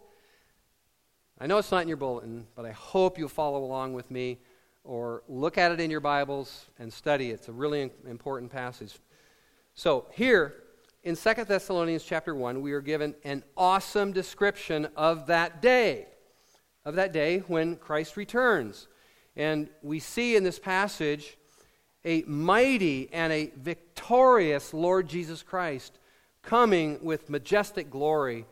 I 1.41 1.47
know 1.47 1.59
it's 1.59 1.71
not 1.71 1.83
in 1.83 1.89
your 1.89 1.97
bulletin, 1.97 2.47
but 2.55 2.67
I 2.67 2.73
hope 2.73 3.19
you'll 3.19 3.29
follow 3.29 3.65
along 3.65 3.95
with 3.95 4.11
me 4.11 4.39
or 4.85 5.23
look 5.29 5.57
at 5.57 5.73
it 5.73 5.81
in 5.81 5.91
your 5.91 6.01
Bibles 6.01 6.67
and 6.79 6.93
study 6.93 7.31
it. 7.31 7.35
It's 7.35 7.49
a 7.49 7.53
really 7.53 7.91
important 8.07 8.53
passage. 8.53 8.99
So, 9.75 10.07
here, 10.13 10.55
in 11.09 11.17
2 11.17 11.45
Thessalonians 11.47 12.05
chapter 12.05 12.35
1, 12.35 12.61
we 12.61 12.73
are 12.73 12.83
given 12.83 13.15
an 13.25 13.43
awesome 13.57 14.13
description 14.13 14.87
of 14.95 15.29
that 15.29 15.63
day, 15.63 16.07
of 16.85 16.97
that 16.97 17.15
day 17.15 17.39
when 17.47 17.77
Christ 17.77 18.19
returns. 18.19 18.89
And 19.35 19.71
we 19.81 20.01
see 20.01 20.37
in 20.37 20.45
this 20.45 20.59
passage 20.59 21.39
a 22.05 22.25
mighty 22.25 23.09
and 23.11 23.33
a 23.33 23.51
victorious 23.57 24.75
Lord 24.75 25.09
Jesus 25.09 25.43
Christ 25.43 25.99
coming 26.43 27.03
with 27.03 27.31
majestic 27.31 27.89
glory, 27.89 28.45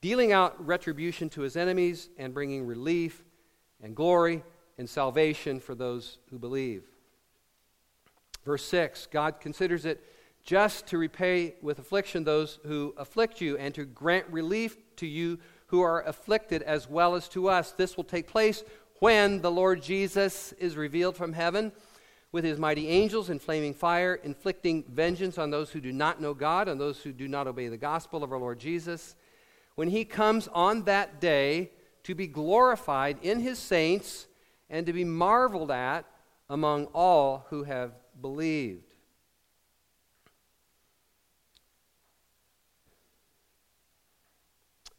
dealing 0.00 0.32
out 0.32 0.66
retribution 0.66 1.28
to 1.28 1.42
his 1.42 1.58
enemies 1.58 2.08
and 2.16 2.32
bringing 2.32 2.66
relief 2.66 3.22
and 3.82 3.94
glory 3.94 4.42
and 4.78 4.88
salvation 4.88 5.60
for 5.60 5.74
those 5.74 6.16
who 6.30 6.38
believe. 6.38 6.84
Verse 8.46 8.64
6 8.64 9.08
God 9.12 9.40
considers 9.40 9.84
it 9.84 10.02
just 10.44 10.86
to 10.88 10.98
repay 10.98 11.54
with 11.60 11.78
affliction 11.78 12.24
those 12.24 12.58
who 12.64 12.94
afflict 12.96 13.40
you, 13.40 13.56
and 13.58 13.74
to 13.74 13.84
grant 13.84 14.26
relief 14.28 14.76
to 14.96 15.06
you 15.06 15.38
who 15.66 15.80
are 15.82 16.02
afflicted 16.02 16.62
as 16.62 16.88
well 16.88 17.14
as 17.14 17.28
to 17.28 17.48
us. 17.48 17.72
This 17.72 17.96
will 17.96 18.04
take 18.04 18.26
place 18.26 18.64
when 19.00 19.42
the 19.42 19.50
Lord 19.50 19.82
Jesus 19.82 20.52
is 20.54 20.76
revealed 20.76 21.16
from 21.16 21.32
heaven 21.32 21.72
with 22.32 22.44
his 22.44 22.58
mighty 22.58 22.88
angels 22.88 23.30
in 23.30 23.38
flaming 23.38 23.74
fire, 23.74 24.14
inflicting 24.14 24.84
vengeance 24.88 25.38
on 25.38 25.50
those 25.50 25.70
who 25.70 25.80
do 25.80 25.92
not 25.92 26.20
know 26.20 26.34
God, 26.34 26.68
and 26.68 26.80
those 26.80 27.00
who 27.00 27.12
do 27.12 27.28
not 27.28 27.46
obey 27.46 27.68
the 27.68 27.76
gospel 27.76 28.22
of 28.22 28.32
our 28.32 28.38
Lord 28.38 28.58
Jesus. 28.58 29.14
When 29.76 29.88
he 29.88 30.04
comes 30.04 30.48
on 30.48 30.84
that 30.84 31.20
day 31.20 31.70
to 32.04 32.14
be 32.14 32.26
glorified 32.26 33.18
in 33.22 33.40
his 33.40 33.58
saints 33.58 34.26
and 34.68 34.86
to 34.86 34.92
be 34.92 35.04
marveled 35.04 35.70
at 35.70 36.04
among 36.50 36.86
all 36.86 37.46
who 37.50 37.62
have 37.64 37.92
believed. 38.20 38.87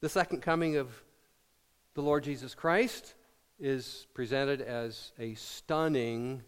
The 0.01 0.09
second 0.09 0.41
coming 0.41 0.77
of 0.77 0.89
the 1.93 2.01
Lord 2.01 2.23
Jesus 2.23 2.55
Christ 2.55 3.15
is 3.59 4.07
presented 4.13 4.61
as 4.61 5.11
a 5.19 5.33
stunning, 5.35 6.41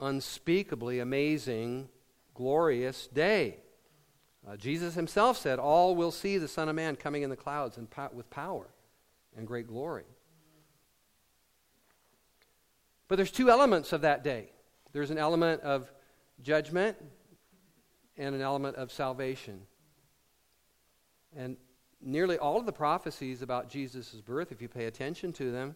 unspeakably 0.00 1.00
amazing, 1.00 1.90
glorious 2.32 3.06
day. 3.08 3.58
Uh, 4.48 4.56
Jesus 4.56 4.94
himself 4.94 5.36
said, 5.36 5.58
All 5.58 5.94
will 5.94 6.10
see 6.10 6.38
the 6.38 6.48
Son 6.48 6.70
of 6.70 6.74
Man 6.74 6.96
coming 6.96 7.22
in 7.22 7.28
the 7.28 7.36
clouds 7.36 7.76
and 7.76 7.90
po- 7.90 8.10
with 8.14 8.30
power 8.30 8.66
and 9.36 9.46
great 9.46 9.66
glory. 9.66 10.04
But 13.08 13.16
there's 13.16 13.30
two 13.30 13.50
elements 13.50 13.92
of 13.92 14.00
that 14.00 14.24
day 14.24 14.50
there's 14.92 15.10
an 15.10 15.18
element 15.18 15.60
of 15.62 15.92
judgment 16.40 16.96
and 18.16 18.34
an 18.34 18.40
element 18.40 18.76
of 18.76 18.90
salvation. 18.90 19.60
And 21.36 21.56
nearly 22.04 22.38
all 22.38 22.58
of 22.58 22.66
the 22.66 22.72
prophecies 22.72 23.42
about 23.42 23.68
Jesus' 23.68 24.20
birth, 24.20 24.52
if 24.52 24.60
you 24.60 24.68
pay 24.68 24.84
attention 24.84 25.32
to 25.34 25.50
them, 25.50 25.74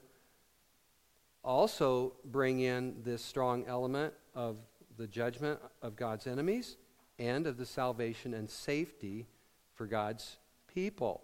also 1.42 2.12
bring 2.24 2.60
in 2.60 2.96
this 3.02 3.24
strong 3.24 3.64
element 3.66 4.12
of 4.34 4.56
the 4.96 5.06
judgment 5.06 5.58
of 5.82 5.96
God's 5.96 6.26
enemies 6.26 6.76
and 7.18 7.46
of 7.46 7.56
the 7.56 7.66
salvation 7.66 8.34
and 8.34 8.48
safety 8.48 9.26
for 9.74 9.86
God's 9.86 10.36
people. 10.72 11.22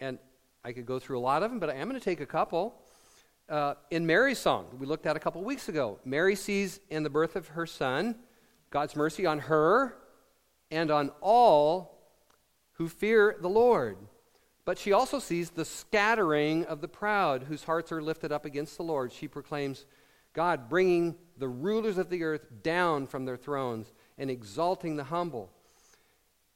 And 0.00 0.18
I 0.64 0.72
could 0.72 0.86
go 0.86 0.98
through 0.98 1.18
a 1.18 1.20
lot 1.20 1.42
of 1.42 1.50
them, 1.50 1.60
but 1.60 1.68
I 1.68 1.74
am 1.74 1.88
going 1.88 2.00
to 2.00 2.04
take 2.04 2.20
a 2.20 2.26
couple. 2.26 2.74
Uh, 3.48 3.74
in 3.90 4.06
Mary's 4.06 4.38
song, 4.38 4.66
we 4.78 4.86
looked 4.86 5.06
at 5.06 5.16
a 5.16 5.20
couple 5.20 5.42
weeks 5.44 5.68
ago, 5.68 5.98
Mary 6.04 6.34
sees 6.34 6.80
in 6.88 7.02
the 7.02 7.10
birth 7.10 7.36
of 7.36 7.48
her 7.48 7.66
son 7.66 8.16
God's 8.70 8.96
mercy 8.96 9.26
on 9.26 9.38
her 9.40 9.96
and 10.70 10.90
on 10.90 11.12
all 11.20 11.93
who 12.74 12.88
fear 12.88 13.36
the 13.40 13.48
Lord. 13.48 13.96
But 14.64 14.78
she 14.78 14.92
also 14.92 15.18
sees 15.18 15.50
the 15.50 15.64
scattering 15.64 16.64
of 16.64 16.80
the 16.80 16.88
proud, 16.88 17.44
whose 17.44 17.64
hearts 17.64 17.92
are 17.92 18.02
lifted 18.02 18.32
up 18.32 18.44
against 18.44 18.76
the 18.76 18.82
Lord. 18.82 19.12
She 19.12 19.28
proclaims 19.28 19.84
God 20.32 20.68
bringing 20.68 21.16
the 21.36 21.48
rulers 21.48 21.98
of 21.98 22.10
the 22.10 22.24
earth 22.24 22.46
down 22.62 23.06
from 23.06 23.24
their 23.24 23.36
thrones 23.36 23.92
and 24.18 24.30
exalting 24.30 24.96
the 24.96 25.04
humble. 25.04 25.50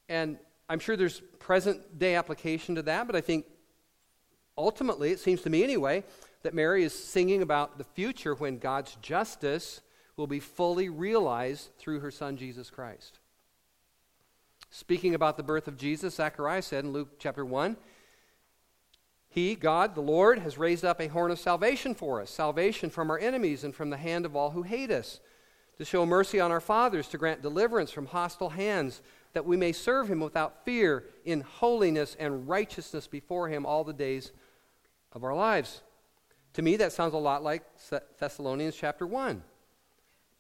And 0.09 0.39
I'm 0.69 0.79
sure 0.79 0.97
there's 0.97 1.21
present 1.39 1.99
day 1.99 2.15
application 2.15 2.75
to 2.77 2.83
that, 2.83 3.07
but 3.07 3.17
I 3.17 3.21
think 3.21 3.47
ultimately, 4.57 5.11
it 5.11 5.21
seems 5.21 5.43
to 5.43 5.51
me 5.51 5.63
anyway, 5.63 6.05
that 6.43 6.55
Mary 6.55 6.83
is 6.85 6.93
singing 6.93 7.43
about 7.43 7.79
the 7.79 7.85
future 7.85 8.35
when 8.35 8.59
God's 8.59 8.97
justice 8.97 9.81
will 10.17 10.27
be 10.27 10.41
fully 10.41 10.89
realized 10.89 11.71
through 11.79 12.01
her 12.01 12.11
son 12.11 12.37
Jesus 12.37 12.71
Christ. 12.71 13.19
Speaking 14.71 15.15
about 15.15 15.37
the 15.37 15.43
birth 15.43 15.67
of 15.67 15.77
Jesus, 15.77 16.17
Zechariah 16.17 16.63
said 16.63 16.85
in 16.85 16.93
Luke 16.93 17.19
chapter 17.19 17.45
1 17.45 17.77
He, 19.29 19.55
God, 19.55 19.95
the 19.95 20.03
Lord, 20.03 20.41
has 20.41 20.59
raised 20.59 20.85
up 20.85 21.01
a 21.01 21.09
horn 21.09 21.31
of 21.31 21.39
salvation 21.39 21.95
for 21.95 22.21
us, 22.21 22.31
salvation 22.31 22.91
from 22.91 23.11
our 23.11 23.19
enemies 23.19 23.65
and 23.65 23.75
from 23.75 23.91
the 23.91 23.97
hand 23.97 24.27
of 24.27 24.37
all 24.37 24.51
who 24.51 24.63
hate 24.63 24.91
us, 24.91 25.21
to 25.79 25.85
show 25.85 26.05
mercy 26.05 26.39
on 26.39 26.51
our 26.51 26.61
fathers, 26.61 27.09
to 27.09 27.19
grant 27.19 27.41
deliverance 27.41 27.91
from 27.91 28.07
hostile 28.07 28.51
hands, 28.51 29.01
that 29.33 29.47
we 29.47 29.57
may 29.57 29.73
serve 29.73 30.11
him 30.11 30.21
without 30.21 30.65
fear, 30.65 31.05
in 31.25 31.41
holiness 31.41 32.17
and 32.19 32.49
righteousness 32.49 33.07
before 33.07 33.49
him 33.49 33.65
all 33.65 33.85
the 33.85 33.93
days 33.93 34.33
of 35.13 35.25
our 35.25 35.35
lives. 35.35 35.83
To 36.55 36.63
me, 36.63 36.77
that 36.77 36.93
sounds 36.93 37.15
a 37.15 37.19
lot 37.19 37.43
like 37.43 37.63
Thessalonians 38.19 38.77
chapter 38.77 39.07
1. 39.07 39.43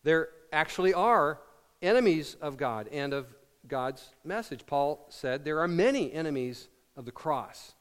There 0.03 0.31
actually 0.53 0.93
are 0.93 1.38
enemies 1.81 2.37
of 2.41 2.57
God 2.57 2.88
and 2.88 3.12
of 3.12 3.27
God's 3.68 4.14
message. 4.24 4.66
Paul 4.66 5.07
said 5.11 5.44
there 5.44 5.61
are 5.61 5.68
many 5.68 6.12
enemies 6.12 6.68
of 6.96 7.04
the 7.04 7.12
cross. 7.12 7.74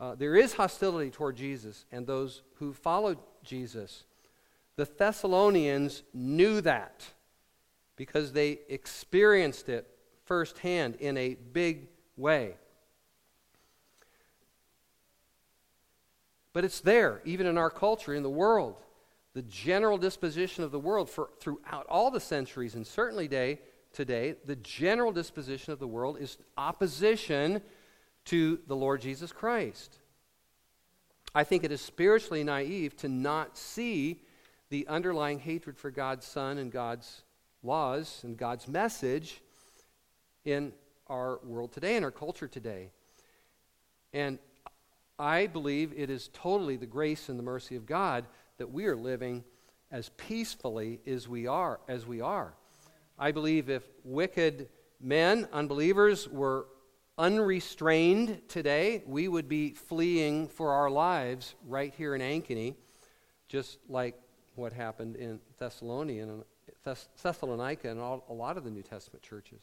Uh, 0.00 0.14
there 0.14 0.34
is 0.34 0.54
hostility 0.54 1.10
toward 1.10 1.36
Jesus 1.36 1.84
and 1.92 2.06
those 2.06 2.42
who 2.54 2.72
follow 2.72 3.16
Jesus. 3.44 4.04
The 4.76 4.86
Thessalonians 4.86 6.02
knew 6.14 6.60
that 6.62 7.06
because 7.96 8.32
they 8.32 8.60
experienced 8.68 9.68
it 9.68 9.86
firsthand 10.24 10.96
in 10.96 11.18
a 11.18 11.34
big 11.34 11.88
way. 12.16 12.54
But 16.52 16.64
it's 16.64 16.80
there, 16.80 17.20
even 17.24 17.46
in 17.46 17.58
our 17.58 17.70
culture, 17.70 18.14
in 18.14 18.22
the 18.22 18.30
world. 18.30 18.80
The 19.34 19.42
general 19.42 19.98
disposition 19.98 20.64
of 20.64 20.72
the 20.72 20.78
world 20.78 21.08
for, 21.08 21.30
throughout 21.38 21.86
all 21.88 22.10
the 22.10 22.20
centuries, 22.20 22.74
and 22.74 22.86
certainly 22.86 23.28
day, 23.28 23.60
today, 23.92 24.34
the 24.44 24.56
general 24.56 25.12
disposition 25.12 25.72
of 25.72 25.78
the 25.78 25.86
world 25.86 26.18
is 26.20 26.38
opposition 26.56 27.62
to 28.26 28.58
the 28.66 28.76
Lord 28.76 29.00
Jesus 29.00 29.32
Christ. 29.32 29.98
I 31.34 31.44
think 31.44 31.64
it 31.64 31.72
is 31.72 31.80
spiritually 31.80 32.44
naive 32.44 32.96
to 32.98 33.08
not 33.08 33.56
see 33.56 34.22
the 34.68 34.86
underlying 34.88 35.38
hatred 35.38 35.76
for 35.76 35.90
God's 35.90 36.26
Son 36.26 36.58
and 36.58 36.70
God's 36.70 37.22
laws 37.62 38.20
and 38.24 38.36
God's 38.36 38.68
message 38.68 39.40
in 40.44 40.72
our 41.06 41.40
world 41.44 41.72
today, 41.72 41.96
in 41.96 42.04
our 42.04 42.10
culture 42.10 42.48
today. 42.48 42.90
And 44.12 44.38
I 45.18 45.46
believe 45.46 45.92
it 45.96 46.08
is 46.08 46.30
totally 46.32 46.76
the 46.76 46.86
grace 46.86 47.28
and 47.28 47.38
the 47.38 47.42
mercy 47.42 47.76
of 47.76 47.86
God 47.86 48.24
that 48.58 48.70
we 48.70 48.86
are 48.86 48.96
living 48.96 49.44
as 49.90 50.08
peacefully 50.10 51.00
as 51.06 51.28
we 51.28 51.46
are 51.46 51.80
as 51.88 52.06
we 52.06 52.20
are. 52.20 52.54
I 53.20 53.30
believe 53.30 53.70
if 53.70 53.84
wicked 54.02 54.68
men, 55.00 55.46
unbelievers 55.52 56.26
were 56.26 56.66
unrestrained 57.16 58.40
today, 58.48 59.04
we 59.06 59.28
would 59.28 59.48
be 59.48 59.74
fleeing 59.74 60.48
for 60.48 60.72
our 60.72 60.90
lives 60.90 61.54
right 61.68 61.94
here 61.94 62.16
in 62.16 62.20
Ankeny, 62.20 62.74
just 63.46 63.78
like 63.88 64.20
what 64.56 64.72
happened 64.72 65.14
in 65.14 65.38
Thessalonian 65.58 66.30
and 66.30 66.96
Thessalonica 67.22 67.88
and 67.88 68.00
all, 68.00 68.24
a 68.28 68.32
lot 68.32 68.56
of 68.56 68.64
the 68.64 68.70
New 68.70 68.82
Testament 68.82 69.22
churches. 69.22 69.62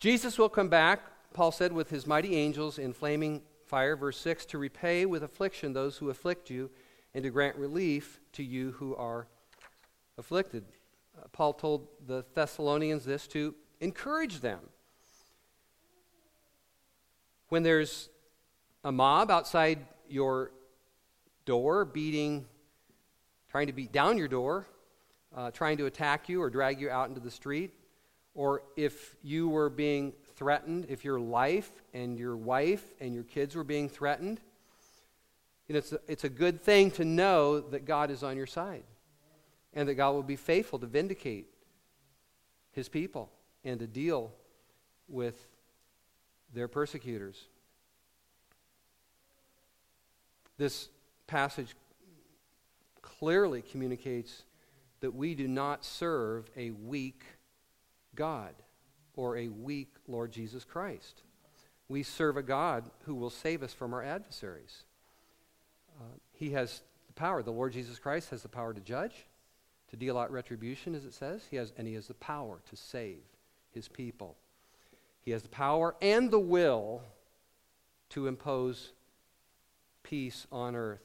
Jesus 0.00 0.38
will 0.38 0.48
come 0.48 0.68
back 0.68 1.02
Paul 1.32 1.52
said, 1.52 1.72
with 1.72 1.90
his 1.90 2.06
mighty 2.06 2.36
angels 2.36 2.78
in 2.78 2.92
flaming 2.92 3.42
fire, 3.66 3.96
verse 3.96 4.18
6, 4.18 4.46
to 4.46 4.58
repay 4.58 5.06
with 5.06 5.22
affliction 5.22 5.72
those 5.72 5.96
who 5.96 6.10
afflict 6.10 6.50
you 6.50 6.70
and 7.14 7.22
to 7.22 7.30
grant 7.30 7.56
relief 7.56 8.20
to 8.32 8.42
you 8.42 8.72
who 8.72 8.94
are 8.96 9.28
afflicted. 10.18 10.64
Uh, 11.16 11.26
Paul 11.32 11.54
told 11.54 11.88
the 12.06 12.24
Thessalonians 12.34 13.04
this 13.04 13.26
to 13.28 13.54
encourage 13.80 14.40
them. 14.40 14.60
When 17.48 17.62
there's 17.62 18.10
a 18.84 18.92
mob 18.92 19.30
outside 19.30 19.78
your 20.08 20.50
door 21.46 21.84
beating, 21.84 22.44
trying 23.48 23.68
to 23.68 23.72
beat 23.72 23.92
down 23.92 24.18
your 24.18 24.28
door, 24.28 24.66
uh, 25.34 25.50
trying 25.50 25.78
to 25.78 25.86
attack 25.86 26.28
you 26.28 26.42
or 26.42 26.50
drag 26.50 26.80
you 26.80 26.90
out 26.90 27.08
into 27.08 27.20
the 27.20 27.30
street, 27.30 27.72
or 28.34 28.62
if 28.76 29.16
you 29.22 29.48
were 29.48 29.70
being 29.70 30.12
threatened, 30.36 30.86
if 30.88 31.04
your 31.04 31.18
life 31.18 31.70
and 31.94 32.18
your 32.18 32.36
wife 32.36 32.84
and 33.00 33.14
your 33.14 33.24
kids 33.24 33.56
were 33.56 33.64
being 33.64 33.88
threatened, 33.88 34.40
it's, 35.68 35.92
a, 35.92 36.00
it's 36.06 36.24
a 36.24 36.28
good 36.28 36.62
thing 36.62 36.90
to 36.92 37.04
know 37.04 37.60
that 37.60 37.84
God 37.84 38.10
is 38.10 38.22
on 38.22 38.36
your 38.36 38.46
side 38.46 38.84
and 39.74 39.88
that 39.88 39.94
God 39.94 40.12
will 40.12 40.22
be 40.22 40.36
faithful 40.36 40.78
to 40.78 40.86
vindicate 40.86 41.46
his 42.72 42.88
people 42.88 43.30
and 43.64 43.78
to 43.80 43.86
deal 43.86 44.32
with 45.08 45.46
their 46.54 46.68
persecutors. 46.68 47.46
This 50.56 50.88
passage 51.26 51.74
clearly 53.02 53.62
communicates 53.62 54.42
that 55.00 55.14
we 55.14 55.34
do 55.34 55.46
not 55.46 55.84
serve 55.84 56.50
a 56.56 56.70
weak 56.70 57.22
God 58.14 58.54
or 59.14 59.36
a 59.36 59.48
weak 59.48 59.94
Lord 60.06 60.32
Jesus 60.32 60.64
Christ. 60.64 61.22
We 61.88 62.02
serve 62.02 62.36
a 62.36 62.42
God 62.42 62.90
who 63.04 63.14
will 63.14 63.30
save 63.30 63.62
us 63.62 63.72
from 63.72 63.94
our 63.94 64.02
adversaries. 64.02 64.84
Uh, 66.00 66.04
he 66.32 66.50
has 66.50 66.82
the 67.06 67.12
power. 67.14 67.42
The 67.42 67.50
Lord 67.50 67.72
Jesus 67.72 67.98
Christ 67.98 68.30
has 68.30 68.42
the 68.42 68.48
power 68.48 68.74
to 68.74 68.80
judge, 68.80 69.26
to 69.90 69.96
deal 69.96 70.18
out 70.18 70.30
retribution, 70.30 70.94
as 70.94 71.04
it 71.04 71.14
says. 71.14 71.42
He 71.50 71.56
has, 71.56 71.72
and 71.76 71.86
he 71.86 71.94
has 71.94 72.08
the 72.08 72.14
power 72.14 72.60
to 72.68 72.76
save 72.76 73.20
his 73.70 73.88
people. 73.88 74.36
He 75.20 75.30
has 75.32 75.42
the 75.42 75.48
power 75.48 75.94
and 76.00 76.30
the 76.30 76.38
will 76.38 77.02
to 78.10 78.26
impose 78.26 78.92
peace 80.02 80.46
on 80.50 80.74
earth. 80.74 81.02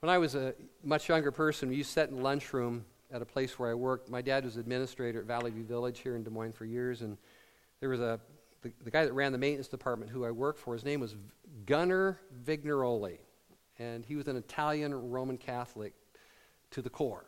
When 0.00 0.10
I 0.10 0.18
was 0.18 0.34
a 0.34 0.54
much 0.82 1.08
younger 1.08 1.30
person, 1.30 1.70
we 1.70 1.76
used 1.76 1.90
to 1.90 1.94
sit 1.94 2.10
in 2.10 2.16
the 2.16 2.22
lunchroom 2.22 2.84
at 3.10 3.22
a 3.22 3.24
place 3.24 3.58
where 3.58 3.70
I 3.70 3.74
worked. 3.74 4.10
My 4.10 4.20
dad 4.20 4.44
was 4.44 4.56
administrator 4.56 5.20
at 5.20 5.26
Valley 5.26 5.50
View 5.50 5.64
Village 5.64 6.00
here 6.00 6.16
in 6.16 6.22
Des 6.22 6.30
Moines 6.30 6.52
for 6.52 6.66
years, 6.66 7.00
and 7.00 7.16
there 7.80 7.88
was 7.88 8.00
a 8.00 8.20
the, 8.64 8.72
the 8.82 8.90
guy 8.90 9.04
that 9.04 9.12
ran 9.12 9.30
the 9.30 9.38
maintenance 9.38 9.68
department 9.68 10.10
who 10.10 10.24
I 10.24 10.30
worked 10.30 10.58
for. 10.58 10.74
His 10.74 10.84
name 10.84 11.00
was 11.00 11.14
Gunnar 11.66 12.18
Vignaroli, 12.44 13.18
and 13.78 14.04
he 14.04 14.16
was 14.16 14.26
an 14.26 14.36
Italian 14.36 15.10
Roman 15.10 15.38
Catholic 15.38 15.92
to 16.74 16.82
the 16.82 16.90
core. 16.90 17.24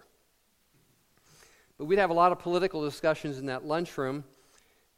But 1.78 1.87
we'd 1.87 1.98
have 1.98 2.11
a 2.11 2.14
lot 2.14 2.32
of 2.32 2.38
political 2.38 2.85
discussions 2.85 3.38
in 3.38 3.46
that 3.46 3.64
lunchroom, 3.64 4.24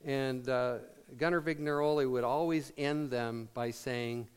and 0.05 0.49
uh, 0.49 0.79
Gunnar 1.17 1.41
Vignaroli 1.41 2.11
would 2.11 2.25
always 2.25 2.73
end 2.77 3.11
them 3.11 3.49
by 3.55 3.71
saying, 3.71 4.29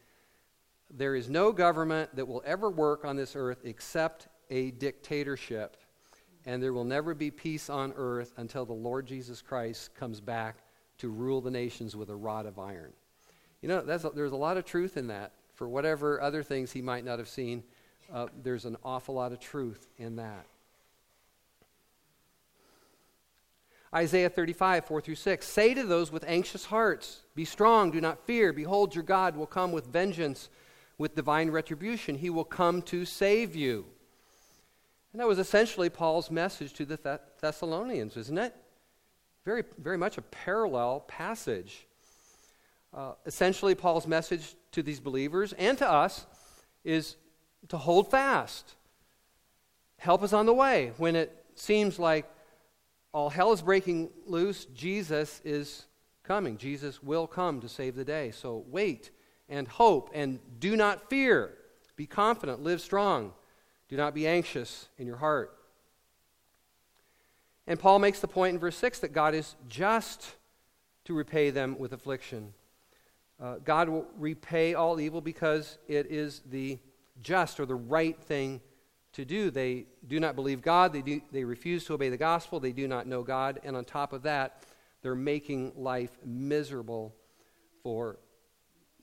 There 0.89 1.15
is 1.15 1.29
no 1.29 1.51
government 1.51 2.15
that 2.15 2.27
will 2.27 2.41
ever 2.45 2.69
work 2.69 3.03
on 3.05 3.15
this 3.15 3.35
earth 3.35 3.59
except 3.63 4.27
a 4.49 4.71
dictatorship 4.71 5.77
and 6.45 6.61
there 6.61 6.73
will 6.73 6.83
never 6.83 7.13
be 7.13 7.29
peace 7.29 7.69
on 7.69 7.93
earth 7.95 8.33
until 8.37 8.65
the 8.65 8.73
Lord 8.73 9.05
Jesus 9.05 9.41
Christ 9.41 9.93
comes 9.95 10.19
back 10.19 10.57
to 10.97 11.09
rule 11.09 11.41
the 11.41 11.51
nations 11.51 11.95
with 11.95 12.09
a 12.09 12.15
rod 12.15 12.45
of 12.45 12.57
iron. 12.57 12.93
You 13.61 13.69
know, 13.69 13.81
there's 13.81 14.31
a 14.31 14.35
lot 14.35 14.57
of 14.57 14.65
truth 14.65 14.97
in 14.97 15.07
that. 15.07 15.33
For 15.53 15.69
whatever 15.69 16.19
other 16.19 16.41
things 16.41 16.71
he 16.71 16.81
might 16.81 17.05
not 17.05 17.19
have 17.19 17.29
seen, 17.29 17.63
uh, 18.13 18.27
there's 18.43 18.65
an 18.65 18.77
awful 18.83 19.15
lot 19.15 19.31
of 19.31 19.39
truth 19.39 19.87
in 19.97 20.17
that. 20.17 20.45
Isaiah 23.93 24.29
35, 24.29 24.85
4 24.85 25.01
through 25.01 25.15
6. 25.15 25.45
Say 25.47 25.73
to 25.73 25.83
those 25.83 26.11
with 26.11 26.23
anxious 26.25 26.65
hearts, 26.65 27.21
Be 27.35 27.43
strong, 27.43 27.91
do 27.91 27.99
not 27.99 28.25
fear. 28.25 28.53
Behold, 28.53 28.95
your 28.95 29.03
God 29.03 29.35
will 29.35 29.47
come 29.47 29.71
with 29.71 29.87
vengeance, 29.87 30.49
with 30.97 31.15
divine 31.15 31.51
retribution. 31.51 32.15
He 32.15 32.29
will 32.29 32.45
come 32.45 32.81
to 32.83 33.03
save 33.03 33.55
you. 33.55 33.85
And 35.11 35.19
that 35.19 35.27
was 35.27 35.39
essentially 35.39 35.89
Paul's 35.89 36.31
message 36.31 36.73
to 36.73 36.85
the 36.85 37.19
Thessalonians, 37.41 38.15
isn't 38.15 38.37
it? 38.37 38.55
Very, 39.43 39.63
very 39.77 39.97
much 39.97 40.17
a 40.17 40.21
parallel 40.21 41.01
passage. 41.01 41.85
Uh, 42.93 43.13
essentially, 43.25 43.75
Paul's 43.75 44.07
message 44.07 44.55
to 44.71 44.81
these 44.83 45.01
believers 45.01 45.53
and 45.53 45.77
to 45.77 45.89
us 45.89 46.25
is 46.85 47.17
to 47.69 47.77
hold 47.77 48.09
fast. 48.09 48.75
Help 49.97 50.23
us 50.23 50.33
on 50.33 50.45
the 50.45 50.53
way. 50.53 50.91
When 50.97 51.15
it 51.15 51.45
seems 51.55 51.99
like 51.99 52.25
all 53.13 53.29
hell 53.29 53.51
is 53.51 53.61
breaking 53.61 54.09
loose, 54.25 54.65
Jesus 54.65 55.41
is 55.43 55.85
coming. 56.23 56.57
Jesus 56.57 57.03
will 57.03 57.27
come 57.27 57.61
to 57.61 57.69
save 57.69 57.95
the 57.95 58.05
day. 58.05 58.31
So 58.31 58.63
wait 58.67 59.11
and 59.49 59.67
hope 59.67 60.09
and 60.13 60.39
do 60.59 60.75
not 60.75 61.09
fear. 61.09 61.57
Be 61.95 62.07
confident, 62.07 62.63
live 62.63 62.81
strong. 62.81 63.33
Do 63.89 63.97
not 63.97 64.13
be 64.13 64.25
anxious 64.25 64.87
in 64.97 65.05
your 65.05 65.17
heart. 65.17 65.57
And 67.67 67.79
Paul 67.79 67.99
makes 67.99 68.19
the 68.19 68.27
point 68.27 68.55
in 68.55 68.59
verse 68.59 68.77
6 68.77 68.99
that 68.99 69.13
God 69.13 69.35
is 69.35 69.55
just 69.67 70.35
to 71.05 71.13
repay 71.13 71.49
them 71.49 71.77
with 71.77 71.93
affliction. 71.93 72.53
Uh, 73.39 73.55
God 73.63 73.89
will 73.89 74.05
repay 74.17 74.73
all 74.73 74.99
evil 74.99 75.21
because 75.21 75.77
it 75.87 76.07
is 76.09 76.41
the 76.49 76.79
just 77.21 77.59
or 77.59 77.65
the 77.65 77.75
right 77.75 78.19
thing 78.19 78.61
to 79.13 79.25
do. 79.25 79.51
They 79.51 79.85
do 80.07 80.19
not 80.19 80.35
believe 80.35 80.61
God, 80.61 80.93
they, 80.93 81.01
do, 81.01 81.21
they 81.31 81.43
refuse 81.43 81.85
to 81.85 81.93
obey 81.93 82.09
the 82.09 82.17
gospel, 82.17 82.59
they 82.59 82.71
do 82.71 82.87
not 82.87 83.07
know 83.07 83.23
God, 83.23 83.59
and 83.63 83.75
on 83.75 83.85
top 83.85 84.13
of 84.13 84.23
that, 84.23 84.63
they're 85.01 85.15
making 85.15 85.73
life 85.75 86.17
miserable 86.23 87.15
for 87.83 88.17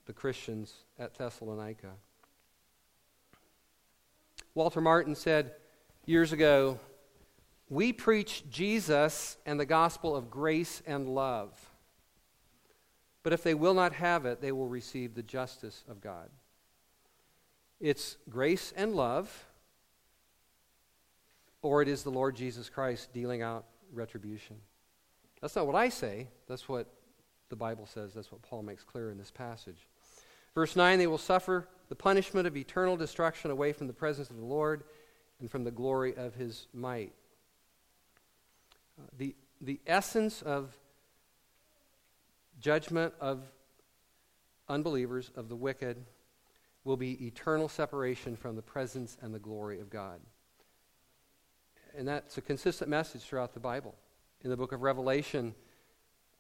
the 0.07 0.13
Christians 0.13 0.73
at 0.99 1.15
Thessalonica. 1.15 1.93
Walter 4.55 4.81
Martin 4.81 5.15
said 5.15 5.53
years 6.07 6.33
ago, 6.33 6.79
We 7.69 7.93
preach 7.93 8.49
Jesus 8.49 9.37
and 9.45 9.61
the 9.61 9.67
gospel 9.67 10.17
of 10.17 10.31
grace 10.31 10.83
and 10.87 11.09
love. 11.09 11.51
But 13.23 13.33
if 13.33 13.43
they 13.43 13.55
will 13.55 13.75
not 13.75 13.93
have 13.93 14.25
it, 14.25 14.41
they 14.41 14.53
will 14.53 14.69
receive 14.69 15.15
the 15.15 15.23
justice 15.23 15.85
of 15.89 16.01
God. 16.01 16.31
It's 17.81 18.17
grace 18.29 18.73
and 18.77 18.95
love, 18.95 19.47
or 21.63 21.81
it 21.81 21.89
is 21.89 22.03
the 22.03 22.11
Lord 22.11 22.35
Jesus 22.35 22.69
Christ 22.69 23.13
dealing 23.13 23.43
out 23.43 23.65
retribution. 23.93 24.57
That's 25.41 25.55
not 25.55 25.67
what 25.67 25.77
I 25.77 25.89
say. 25.89 26.29
That's 26.49 26.69
what 26.69 26.89
the 27.49 27.57
Bible 27.57 27.87
says. 27.87 28.15
That's 28.15 28.33
what 28.33 28.43
Paul 28.43 28.63
makes 28.63 28.83
clear 28.83 29.11
in 29.11 29.19
this 29.19 29.31
passage. 29.31 29.87
Verse 30.55 30.75
9 30.75 30.99
they 30.99 31.07
will 31.07 31.19
suffer 31.19 31.69
the 31.89 31.95
punishment 31.95 32.47
of 32.47 32.57
eternal 32.57 32.97
destruction 32.97 33.51
away 33.51 33.73
from 33.73 33.87
the 33.87 33.93
presence 33.93 34.29
of 34.29 34.37
the 34.37 34.45
Lord 34.45 34.83
and 35.41 35.51
from 35.51 35.65
the 35.65 35.71
glory 35.71 36.17
of 36.17 36.35
his 36.35 36.67
might. 36.75 37.13
Uh, 38.99 39.07
the, 39.17 39.37
the 39.61 39.81
essence 39.87 40.43
of 40.43 40.77
judgment 42.61 43.15
of 43.21 43.45
unbelievers, 44.69 45.31
of 45.37 45.49
the 45.49 45.57
wicked, 45.57 45.97
will 46.89 46.97
be 46.97 47.27
eternal 47.27 47.69
separation 47.69 48.35
from 48.35 48.57
the 48.57 48.63
presence 48.63 49.19
and 49.21 49.35
the 49.35 49.39
glory 49.39 49.79
of 49.79 49.91
God. 49.91 50.21
And 51.95 52.09
that's 52.09 52.39
a 52.39 52.41
consistent 52.41 52.89
message 52.89 53.21
throughout 53.21 53.53
the 53.53 53.61
Bible. 53.61 53.95
In 54.41 54.49
the 54.49 54.57
book 54.57 54.73
of 54.73 54.81
Revelation, 54.81 55.55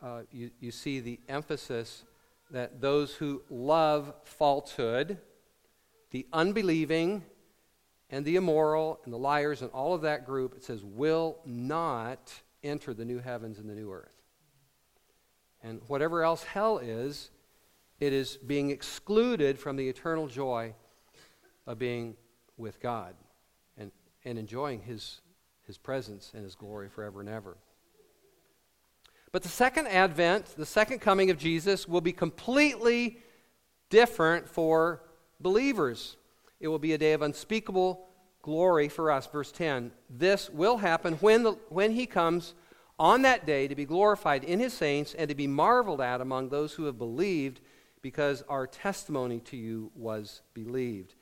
uh, 0.03 0.23
you, 0.33 0.51
you 0.59 0.71
see 0.71 1.01
the 1.01 1.21
emphasis 1.29 2.05
that 2.51 2.81
those 2.81 3.13
who 3.13 3.43
love 3.51 4.15
falsehood, 4.25 5.19
the 6.13 6.27
unbelieving, 6.33 7.25
and 8.09 8.25
the 8.25 8.37
immoral, 8.37 9.01
and 9.05 9.13
the 9.13 9.19
liars, 9.19 9.61
and 9.61 9.71
all 9.73 9.93
of 9.93 10.01
that 10.01 10.25
group, 10.25 10.55
it 10.57 10.65
says, 10.65 10.83
will 10.83 11.41
not 11.45 12.33
enter 12.65 12.95
the 12.95 13.05
new 13.05 13.19
heavens 13.19 13.59
and 13.59 13.69
the 13.69 13.75
new 13.75 13.93
earth. 13.93 14.23
And 15.63 15.83
whatever 15.89 16.23
else 16.23 16.43
hell 16.45 16.79
is, 16.79 17.29
it 18.01 18.13
is 18.13 18.37
being 18.37 18.71
excluded 18.71 19.59
from 19.59 19.77
the 19.77 19.89
eternal 19.89 20.27
joy 20.27 20.75
of 21.67 21.79
being 21.79 22.17
with 22.57 22.81
God 22.81 23.15
and, 23.77 23.91
and 24.25 24.39
enjoying 24.39 24.81
his, 24.81 25.21
his 25.67 25.79
presence 25.79 26.33
and 26.35 26.45
his 26.45 26.55
glory 26.55 26.89
forever 26.89 27.21
and 27.21 27.29
ever. 27.29 27.57
But 29.31 29.43
the 29.43 29.49
second 29.49 29.89
advent, 29.89 30.55
the 30.57 30.67
second 30.67 31.01
coming 31.01 31.31
of 31.31 31.39
Jesus, 31.39 31.87
will 31.87 32.01
be 32.01 32.13
completely 32.13 33.19
different 33.91 34.49
for 34.49 35.03
believers. 35.41 36.17
It 36.61 36.69
will 36.69 36.79
be 36.79 36.95
a 36.95 36.99
day 36.99 37.13
of 37.13 37.23
unspeakable 37.23 38.07
glory 38.43 38.89
for 38.89 39.11
us. 39.11 39.27
Verse 39.27 39.53
10 39.53 39.93
This 40.09 40.49
will 40.51 40.79
happen 40.79 41.15
when, 41.15 41.43
the, 41.43 41.53
when 41.69 41.93
he 41.93 42.07
comes 42.07 42.55
on 42.99 43.23
that 43.23 43.47
day 43.47 43.69
to 43.69 43.75
be 43.75 43.85
glorified 43.85 44.45
in 44.45 44.59
his 44.59 44.73
saints 44.73 45.15
and 45.15 45.29
to 45.29 45.35
be 45.35 45.47
marveled 45.47 46.01
at 46.01 46.21
among 46.21 46.49
those 46.49 46.73
who 46.73 46.85
have 46.85 46.99
believed, 46.99 47.61
because 48.03 48.43
our 48.49 48.67
testimony 48.67 49.41
to 49.41 49.57
you 49.57 49.91
was 49.95 50.43
believed. 50.55 51.15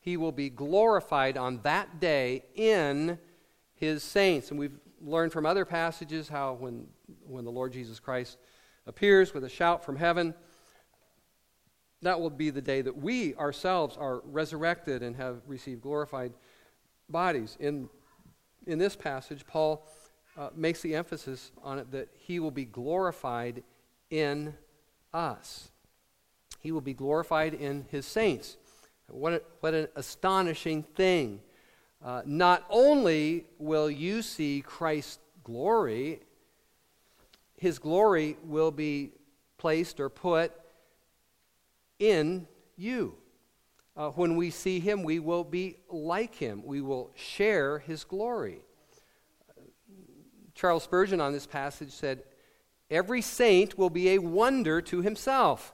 He 0.00 0.16
will 0.16 0.32
be 0.32 0.50
glorified 0.50 1.36
on 1.36 1.60
that 1.62 2.00
day 2.00 2.44
in 2.54 3.18
his 3.74 4.02
saints. 4.02 4.50
And 4.50 4.58
we've 4.58 4.78
learned 5.00 5.32
from 5.32 5.46
other 5.46 5.64
passages 5.64 6.28
how 6.28 6.54
when, 6.54 6.86
when 7.26 7.44
the 7.44 7.50
Lord 7.50 7.72
Jesus 7.72 8.00
Christ 8.00 8.38
appears 8.86 9.32
with 9.32 9.44
a 9.44 9.48
shout 9.48 9.84
from 9.84 9.96
heaven, 9.96 10.34
that 12.02 12.20
will 12.20 12.30
be 12.30 12.50
the 12.50 12.60
day 12.60 12.82
that 12.82 12.96
we 12.96 13.34
ourselves 13.36 13.96
are 13.96 14.20
resurrected 14.26 15.02
and 15.02 15.16
have 15.16 15.40
received 15.46 15.80
glorified 15.80 16.32
bodies. 17.08 17.56
In, 17.60 17.88
in 18.66 18.78
this 18.78 18.94
passage, 18.94 19.46
Paul 19.46 19.86
uh, 20.36 20.50
makes 20.54 20.82
the 20.82 20.94
emphasis 20.94 21.50
on 21.62 21.78
it 21.78 21.90
that 21.92 22.08
he 22.18 22.40
will 22.40 22.50
be 22.50 22.64
glorified 22.64 23.62
in 24.10 24.54
us. 25.12 25.70
He 26.64 26.72
will 26.72 26.80
be 26.80 26.94
glorified 26.94 27.52
in 27.52 27.84
his 27.90 28.06
saints. 28.06 28.56
What, 29.08 29.34
a, 29.34 29.42
what 29.60 29.74
an 29.74 29.88
astonishing 29.96 30.82
thing. 30.82 31.40
Uh, 32.02 32.22
not 32.24 32.64
only 32.70 33.44
will 33.58 33.90
you 33.90 34.22
see 34.22 34.62
Christ's 34.66 35.18
glory, 35.42 36.20
his 37.58 37.78
glory 37.78 38.38
will 38.44 38.70
be 38.70 39.10
placed 39.58 40.00
or 40.00 40.08
put 40.08 40.52
in 41.98 42.46
you. 42.78 43.14
Uh, 43.94 44.08
when 44.08 44.34
we 44.34 44.48
see 44.48 44.80
him, 44.80 45.02
we 45.02 45.18
will 45.18 45.44
be 45.44 45.76
like 45.90 46.34
him. 46.34 46.62
We 46.64 46.80
will 46.80 47.10
share 47.14 47.80
his 47.80 48.04
glory. 48.04 48.62
Charles 50.54 50.84
Spurgeon 50.84 51.20
on 51.20 51.34
this 51.34 51.46
passage 51.46 51.90
said, 51.90 52.22
Every 52.90 53.20
saint 53.20 53.76
will 53.76 53.90
be 53.90 54.12
a 54.12 54.18
wonder 54.18 54.80
to 54.80 55.02
himself. 55.02 55.73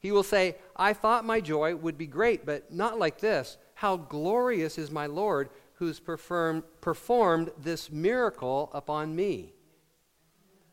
He 0.00 0.12
will 0.12 0.22
say, 0.22 0.56
I 0.74 0.94
thought 0.94 1.24
my 1.24 1.40
joy 1.40 1.76
would 1.76 1.96
be 1.96 2.06
great, 2.06 2.44
but 2.44 2.72
not 2.72 2.98
like 2.98 3.20
this. 3.20 3.58
How 3.74 3.96
glorious 3.96 4.78
is 4.78 4.90
my 4.90 5.06
Lord 5.06 5.50
who's 5.74 6.00
performed, 6.00 6.62
performed 6.80 7.50
this 7.62 7.90
miracle 7.90 8.70
upon 8.72 9.14
me. 9.14 9.52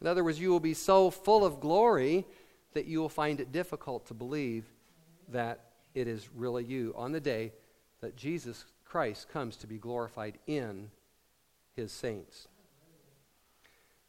In 0.01 0.07
other 0.07 0.23
words, 0.23 0.39
you 0.39 0.49
will 0.49 0.59
be 0.59 0.73
so 0.73 1.09
full 1.09 1.45
of 1.45 1.59
glory 1.59 2.25
that 2.73 2.85
you 2.85 2.99
will 2.99 3.09
find 3.09 3.39
it 3.39 3.51
difficult 3.51 4.05
to 4.07 4.13
believe 4.13 4.65
that 5.29 5.71
it 5.93 6.07
is 6.07 6.29
really 6.35 6.63
you 6.63 6.93
on 6.95 7.11
the 7.11 7.19
day 7.19 7.51
that 8.01 8.15
Jesus 8.15 8.65
Christ 8.85 9.29
comes 9.29 9.57
to 9.57 9.67
be 9.67 9.77
glorified 9.77 10.37
in 10.45 10.91
his 11.75 11.91
saints. 11.91 12.47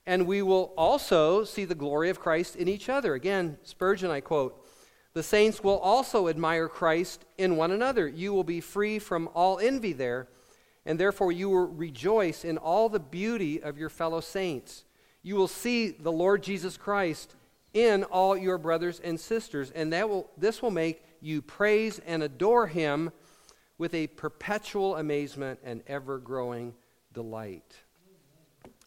And 0.07 0.27
we 0.27 0.43
will 0.43 0.73
also 0.77 1.45
see 1.45 1.65
the 1.65 1.75
glory 1.75 2.09
of 2.09 2.21
Christ 2.21 2.57
in 2.57 2.69
each 2.69 2.89
other. 2.89 3.15
Again, 3.15 3.59
Spurgeon, 3.63 4.11
I 4.11 4.21
quote, 4.21 4.68
the 5.15 5.23
saints 5.23 5.63
will 5.63 5.79
also 5.79 6.29
admire 6.29 6.69
Christ 6.69 7.25
in 7.37 7.57
one 7.57 7.71
another. 7.71 8.07
You 8.07 8.33
will 8.33 8.45
be 8.45 8.61
free 8.61 8.99
from 8.99 9.29
all 9.35 9.59
envy 9.59 9.93
there, 9.93 10.29
and 10.85 10.99
therefore 10.99 11.33
you 11.33 11.49
will 11.49 11.67
rejoice 11.67 12.45
in 12.45 12.59
all 12.59 12.89
the 12.89 13.01
beauty 13.01 13.63
of 13.63 13.79
your 13.79 13.89
fellow 13.89 14.21
saints. 14.21 14.85
You 15.23 15.37
will 15.37 15.49
see 15.49 15.91
the 15.91 16.13
Lord 16.13 16.43
Jesus 16.43 16.77
Christ 16.77 17.35
in 17.75 18.05
all 18.05 18.37
your 18.37 18.59
brothers 18.59 19.01
and 19.01 19.19
sisters, 19.19 19.71
and 19.71 19.93
that 19.93 20.09
will, 20.09 20.31
this 20.37 20.63
will 20.63 20.71
make 20.71 21.03
you 21.21 21.43
praise 21.43 22.01
and 22.07 22.23
adore 22.23 22.67
him 22.67 23.11
with 23.77 23.95
a 23.95 24.07
perpetual 24.09 24.97
amazement 24.97 25.61
and 25.63 25.83
ever 25.87 26.19
growing 26.19 26.75
delight. 27.13 27.75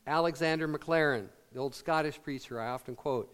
Alexander 0.08 0.68
Maclaren, 0.68 1.28
the 1.54 1.60
old 1.60 1.76
Scottish 1.76 2.22
preacher 2.22 2.60
I 2.60 2.70
often 2.70 2.96
quote, 2.96 3.34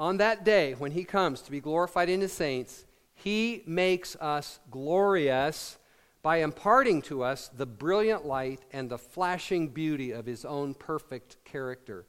on 0.00 0.16
that 0.16 0.44
day, 0.44 0.72
when 0.72 0.92
he 0.92 1.04
comes 1.04 1.42
to 1.42 1.50
be 1.50 1.60
glorified 1.60 2.08
in 2.08 2.22
his 2.22 2.32
saints, 2.32 2.86
he 3.12 3.62
makes 3.66 4.16
us 4.16 4.58
glorious 4.70 5.78
by 6.22 6.38
imparting 6.38 7.02
to 7.02 7.22
us 7.22 7.48
the 7.48 7.66
brilliant 7.66 8.24
light 8.24 8.60
and 8.72 8.88
the 8.88 8.96
flashing 8.96 9.68
beauty 9.68 10.10
of 10.12 10.24
his 10.24 10.46
own 10.46 10.72
perfect 10.72 11.36
character. 11.44 12.06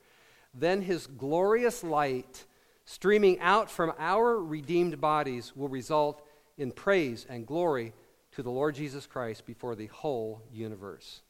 Then 0.54 0.82
his 0.82 1.06
glorious 1.06 1.84
light, 1.84 2.46
streaming 2.86 3.42
out 3.42 3.70
from 3.70 3.92
our 4.00 4.42
redeemed 4.42 5.02
bodies, 5.02 5.54
will 5.54 5.68
result 5.68 6.26
in 6.58 6.72
praise 6.72 7.26
and 7.30 7.46
glory 7.46 7.92
to 8.32 8.42
the 8.42 8.52
Lord 8.52 8.74
Jesus 8.74 9.06
Christ 9.06 9.46
before 9.46 9.76
the 9.76 9.88
whole 9.88 10.42
universe. 10.50 11.24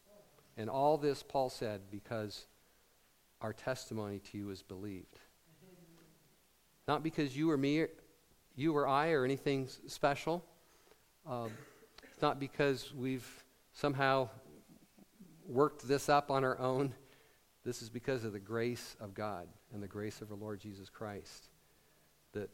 And 0.58 0.70
all 0.70 1.00
this, 1.00 1.24
Paul 1.24 1.50
said, 1.50 1.82
because 1.90 2.46
our 3.42 3.54
testimony 3.54 4.20
to 4.20 4.38
you 4.38 4.52
is 4.52 4.62
believed. 4.62 5.20
Not 6.92 7.04
because 7.04 7.38
you 7.38 7.50
or 7.50 7.56
me, 7.56 7.86
you 8.54 8.76
or 8.76 8.86
I, 8.86 9.12
or 9.12 9.24
anything 9.24 9.70
special. 9.88 10.44
Um, 11.26 11.54
it's 12.12 12.22
not 12.22 12.38
because 12.38 12.94
we've 12.94 13.26
somehow 13.72 14.28
worked 15.48 15.88
this 15.88 16.10
up 16.10 16.30
on 16.30 16.44
our 16.44 16.60
own. 16.60 16.94
This 17.64 17.82
is 17.82 17.88
because 17.88 18.26
of 18.26 18.34
the 18.34 18.42
grace 18.42 18.98
of 19.00 19.14
God 19.14 19.48
and 19.74 19.82
the 19.82 19.88
grace 19.88 20.20
of 20.20 20.28
our 20.28 20.36
Lord 20.36 20.60
Jesus 20.60 20.90
Christ. 20.90 21.48
That 22.34 22.50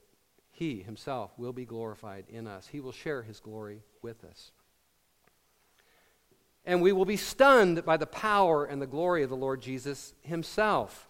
He 0.52 0.84
Himself 0.84 1.32
will 1.40 1.52
be 1.52 1.66
glorified 1.66 2.26
in 2.30 2.46
us, 2.46 2.68
He 2.68 2.80
will 2.80 2.92
share 2.92 3.24
His 3.24 3.40
glory 3.40 3.82
with 4.04 4.24
us. 4.24 4.52
And 6.64 6.80
we 6.80 6.92
will 6.92 7.06
be 7.06 7.18
stunned 7.18 7.84
by 7.84 7.98
the 7.98 8.06
power 8.06 8.66
and 8.66 8.80
the 8.80 8.86
glory 8.86 9.24
of 9.24 9.32
the 9.32 9.36
Lord 9.36 9.62
Jesus 9.62 10.14
Himself. 10.22 11.07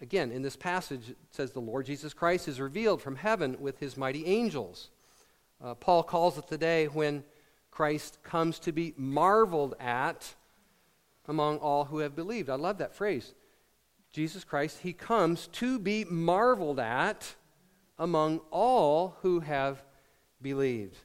Again, 0.00 0.30
in 0.30 0.42
this 0.42 0.56
passage, 0.56 1.10
it 1.10 1.16
says 1.30 1.52
the 1.52 1.60
Lord 1.60 1.86
Jesus 1.86 2.14
Christ 2.14 2.46
is 2.46 2.60
revealed 2.60 3.02
from 3.02 3.16
heaven 3.16 3.56
with 3.60 3.78
his 3.78 3.96
mighty 3.96 4.26
angels. 4.26 4.90
Uh, 5.62 5.74
Paul 5.74 6.04
calls 6.04 6.38
it 6.38 6.46
the 6.46 6.58
day 6.58 6.86
when 6.86 7.24
Christ 7.70 8.18
comes 8.22 8.58
to 8.60 8.72
be 8.72 8.94
marveled 8.96 9.74
at 9.80 10.34
among 11.26 11.58
all 11.58 11.84
who 11.84 11.98
have 11.98 12.14
believed. 12.14 12.48
I 12.48 12.54
love 12.54 12.78
that 12.78 12.94
phrase. 12.94 13.34
Jesus 14.12 14.44
Christ, 14.44 14.78
he 14.82 14.92
comes 14.92 15.48
to 15.48 15.78
be 15.78 16.04
marveled 16.04 16.80
at 16.80 17.34
among 17.98 18.40
all 18.50 19.16
who 19.22 19.40
have 19.40 19.82
believed. 20.40 20.96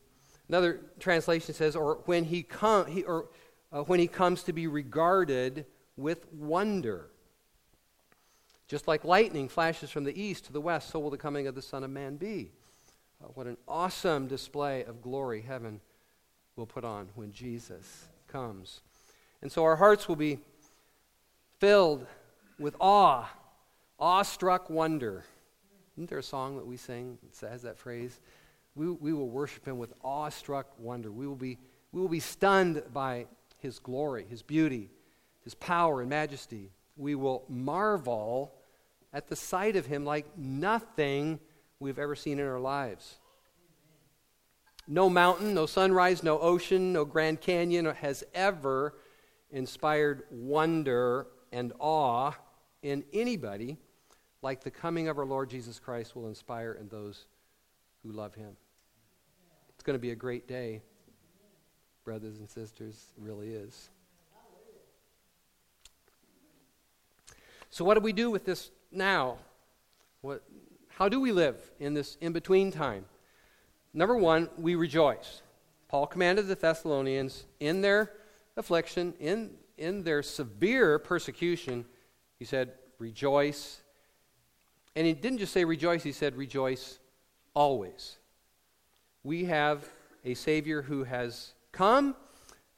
Another 0.47 0.81
translation 0.99 1.53
says, 1.53 1.75
or 1.75 1.99
when 2.05 2.23
he, 2.23 2.43
com- 2.43 2.87
he, 2.87 3.03
or, 3.03 3.29
uh, 3.71 3.81
when 3.83 3.99
he 3.99 4.07
comes 4.07 4.43
to 4.43 4.53
be 4.53 4.67
regarded 4.67 5.65
with 5.97 6.31
wonder. 6.31 7.09
Just 8.73 8.87
like 8.87 9.05
lightning 9.05 9.49
flashes 9.49 9.91
from 9.91 10.03
the 10.03 10.19
east 10.19 10.45
to 10.45 10.51
the 10.51 10.59
west, 10.59 10.89
so 10.89 10.97
will 10.97 11.11
the 11.11 11.15
coming 11.15 11.45
of 11.45 11.53
the 11.53 11.61
Son 11.61 11.83
of 11.83 11.91
Man 11.91 12.15
be. 12.15 12.49
Uh, 13.23 13.27
what 13.35 13.45
an 13.45 13.55
awesome 13.67 14.25
display 14.25 14.83
of 14.85 14.99
glory 14.99 15.41
heaven 15.41 15.79
will 16.55 16.65
put 16.65 16.83
on 16.83 17.07
when 17.13 17.31
Jesus 17.31 18.05
comes. 18.27 18.81
And 19.43 19.51
so 19.51 19.63
our 19.63 19.75
hearts 19.75 20.07
will 20.07 20.15
be 20.15 20.39
filled 21.59 22.07
with 22.57 22.75
awe, 22.79 23.29
awestruck 23.99 24.71
wonder. 24.71 25.23
Isn't 25.95 26.09
there 26.09 26.17
a 26.17 26.23
song 26.23 26.57
that 26.57 26.65
we 26.65 26.75
sing 26.75 27.19
that 27.41 27.51
has 27.51 27.61
that 27.61 27.77
phrase? 27.77 28.19
We, 28.73 28.89
we 28.89 29.13
will 29.13 29.29
worship 29.29 29.67
him 29.67 29.77
with 29.77 29.93
awestruck 30.03 30.65
wonder. 30.79 31.11
We 31.11 31.27
will, 31.27 31.35
be, 31.35 31.59
we 31.91 32.01
will 32.01 32.09
be 32.09 32.19
stunned 32.19 32.81
by 32.91 33.27
his 33.59 33.77
glory, 33.77 34.25
his 34.27 34.41
beauty, 34.41 34.89
his 35.43 35.53
power 35.53 36.01
and 36.01 36.09
majesty. 36.09 36.71
We 36.97 37.13
will 37.13 37.43
marvel 37.47 38.51
at 39.13 39.27
the 39.27 39.35
sight 39.35 39.75
of 39.75 39.85
him 39.85 40.05
like 40.05 40.37
nothing 40.37 41.39
we've 41.79 41.99
ever 41.99 42.15
seen 42.15 42.39
in 42.39 42.45
our 42.45 42.59
lives. 42.59 43.17
No 44.87 45.09
mountain, 45.09 45.53
no 45.53 45.65
sunrise, 45.65 46.23
no 46.23 46.39
ocean, 46.39 46.91
no 46.91 47.05
Grand 47.05 47.39
Canyon 47.39 47.85
has 47.85 48.23
ever 48.33 48.95
inspired 49.51 50.23
wonder 50.31 51.27
and 51.51 51.71
awe 51.79 52.33
in 52.81 53.03
anybody 53.13 53.77
like 54.41 54.63
the 54.63 54.71
coming 54.71 55.07
of 55.07 55.17
our 55.17 55.25
Lord 55.25 55.49
Jesus 55.49 55.79
Christ 55.79 56.15
will 56.15 56.27
inspire 56.27 56.73
in 56.73 56.89
those 56.89 57.27
who 58.03 58.11
love 58.11 58.35
him. 58.35 58.57
It's 59.69 59.83
going 59.83 59.95
to 59.95 60.01
be 60.01 60.11
a 60.11 60.15
great 60.15 60.47
day, 60.47 60.81
brothers 62.03 62.39
and 62.39 62.49
sisters. 62.49 63.11
It 63.17 63.23
really 63.23 63.49
is. 63.49 63.89
So, 67.69 67.85
what 67.85 67.95
do 67.95 68.01
we 68.01 68.13
do 68.13 68.29
with 68.29 68.45
this 68.45 68.69
now? 68.93 69.37
What, 70.21 70.43
how 70.89 71.09
do 71.09 71.19
we 71.19 71.31
live 71.31 71.57
in 71.79 71.93
this 71.93 72.17
in 72.21 72.33
between 72.33 72.71
time? 72.71 73.05
Number 73.93 74.15
one, 74.17 74.49
we 74.57 74.75
rejoice. 74.75 75.41
Paul 75.87 76.07
commanded 76.07 76.47
the 76.47 76.55
Thessalonians 76.55 77.45
in 77.59 77.81
their 77.81 78.13
affliction, 78.57 79.13
in, 79.19 79.51
in 79.77 80.03
their 80.03 80.23
severe 80.23 80.97
persecution, 80.99 81.85
he 82.39 82.45
said, 82.45 82.71
rejoice. 82.97 83.81
And 84.95 85.05
he 85.05 85.13
didn't 85.13 85.39
just 85.39 85.53
say 85.53 85.65
rejoice, 85.65 86.03
he 86.03 86.11
said, 86.11 86.35
rejoice 86.35 86.99
always. 87.53 88.17
We 89.23 89.45
have 89.45 89.87
a 90.25 90.33
Savior 90.33 90.81
who 90.81 91.03
has 91.03 91.53
come. 91.71 92.15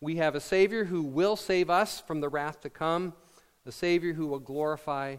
We 0.01 0.17
have 0.17 0.35
a 0.35 0.41
Savior 0.41 0.85
who 0.85 1.01
will 1.03 1.35
save 1.35 1.69
us 1.69 2.01
from 2.01 2.19
the 2.19 2.29
wrath 2.29 2.61
to 2.61 2.69
come, 2.69 3.13
a 3.65 3.71
Savior 3.71 4.13
who 4.13 4.27
will 4.27 4.39
glorify 4.39 5.17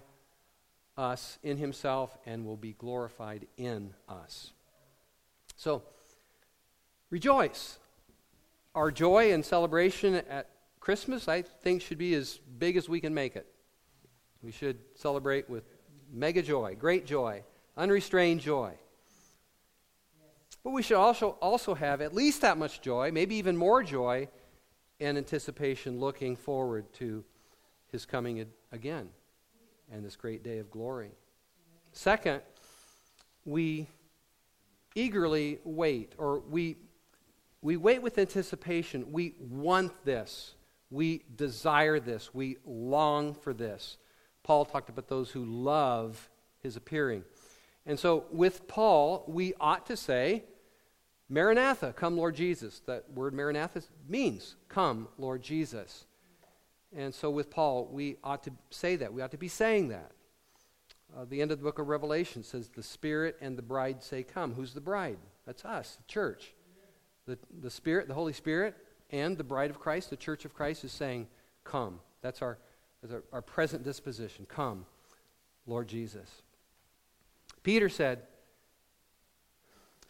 us 0.97 1.39
in 1.43 1.57
himself 1.57 2.17
and 2.27 2.45
will 2.45 2.57
be 2.57 2.73
glorified 2.73 3.47
in 3.57 3.93
us. 4.09 4.53
So, 5.57 5.83
rejoice. 7.11 7.79
Our 8.75 8.91
joy 8.91 9.33
and 9.33 9.45
celebration 9.45 10.15
at 10.15 10.49
Christmas, 10.81 11.29
I 11.29 11.43
think, 11.43 11.83
should 11.83 11.99
be 11.99 12.15
as 12.15 12.39
big 12.59 12.77
as 12.77 12.89
we 12.89 13.01
can 13.01 13.15
make 13.15 13.37
it. 13.37 13.47
We 14.43 14.53
should 14.53 14.79
celebrate 14.95 15.49
with 15.49 15.65
mega 16.13 16.43
joy, 16.43 16.77
great 16.79 17.07
joy, 17.07 17.43
unrestrained 17.77 18.41
joy. 18.41 18.75
But 20.63 20.71
we 20.71 20.83
should 20.83 20.97
also, 20.97 21.31
also 21.41 21.75
have 21.75 22.01
at 22.01 22.15
least 22.15 22.43
that 22.43 22.59
much 22.59 22.81
joy, 22.81 23.11
maybe 23.13 23.37
even 23.37 23.57
more 23.57 23.83
joy, 23.83 24.29
in 24.99 25.17
anticipation, 25.17 26.01
looking 26.01 26.37
forward 26.37 26.91
to 26.95 27.23
his 27.93 28.07
coming 28.07 28.47
again 28.73 29.11
and 29.93 30.05
this 30.05 30.17
great 30.17 30.43
day 30.43 30.59
of 30.59 30.71
glory. 30.71 31.11
Second, 31.93 32.43
we 33.45 33.87
eagerly 34.95 35.59
wait, 35.65 36.13
or 36.19 36.41
we, 36.41 36.77
we 37.63 37.77
wait 37.77 38.03
with 38.03 38.19
anticipation. 38.19 39.13
We 39.13 39.35
want 39.39 39.93
this. 40.05 40.55
We 40.91 41.23
desire 41.37 42.01
this. 42.01 42.35
We 42.35 42.59
long 42.65 43.35
for 43.35 43.53
this. 43.53 43.97
Paul 44.43 44.65
talked 44.65 44.89
about 44.89 45.09
those 45.09 45.31
who 45.31 45.45
love 45.45 46.29
his 46.63 46.77
appearing. 46.77 47.25
And 47.87 47.99
so 47.99 48.25
with 48.31 48.67
Paul, 48.69 49.25
we 49.27 49.55
ought 49.61 49.87
to 49.87 49.97
say, 49.97 50.45
Maranatha, 51.29 51.93
come 51.93 52.17
Lord 52.17 52.37
Jesus. 52.37 52.81
That 52.87 53.05
word 53.13 53.35
Maranatha 53.35 53.83
means, 54.09 54.57
come 54.69 55.09
Lord 55.19 55.43
Jesus. 55.43 56.05
And 56.95 57.15
so 57.15 57.31
with 57.31 57.51
Paul, 57.51 57.89
we 57.91 58.17
ought 58.23 58.43
to 58.45 58.53
say 58.71 58.97
that. 58.97 59.13
We 59.13 59.23
ought 59.23 59.31
to 59.33 59.39
be 59.39 59.49
saying 59.49 59.89
that. 59.89 60.13
Uh, 61.17 61.25
the 61.29 61.41
end 61.41 61.51
of 61.51 61.59
the 61.59 61.65
book 61.65 61.79
of 61.79 61.87
Revelation 61.89 62.43
says, 62.43 62.69
The 62.69 62.83
Spirit 62.83 63.37
and 63.41 63.57
the 63.57 63.63
bride 63.63 64.03
say, 64.03 64.23
Come. 64.23 64.55
Who's 64.55 64.75
the 64.75 64.81
bride? 64.81 65.19
That's 65.47 65.65
us, 65.65 65.97
the 65.97 66.13
church. 66.13 66.53
The, 67.27 67.39
the 67.61 67.71
Spirit, 67.71 68.09
the 68.09 68.15
Holy 68.15 68.33
Spirit, 68.33 68.77
and 69.11 69.37
the 69.37 69.45
bride 69.45 69.71
of 69.71 69.79
Christ, 69.79 70.11
the 70.11 70.17
church 70.17 70.45
of 70.45 70.55
Christ, 70.55 70.85
is 70.85 70.93
saying, 70.93 71.27
Come. 71.65 72.01
That's 72.23 72.43
our, 72.43 72.59
that's 73.03 73.15
our, 73.15 73.23
our 73.33 73.43
present 73.43 73.85
disposition. 73.85 74.47
Come, 74.49 74.87
Lord 75.67 75.89
Jesus. 75.89 76.43
Peter 77.63 77.89
said, 77.89 78.23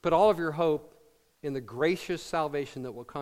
Put 0.02 0.12
all 0.12 0.30
of 0.30 0.38
your 0.38 0.52
hope 0.52 0.94
in 1.42 1.52
the 1.52 1.60
gracious 1.60 2.22
salvation 2.22 2.82
that 2.82 2.92
will 2.92 3.04
come 3.04 3.14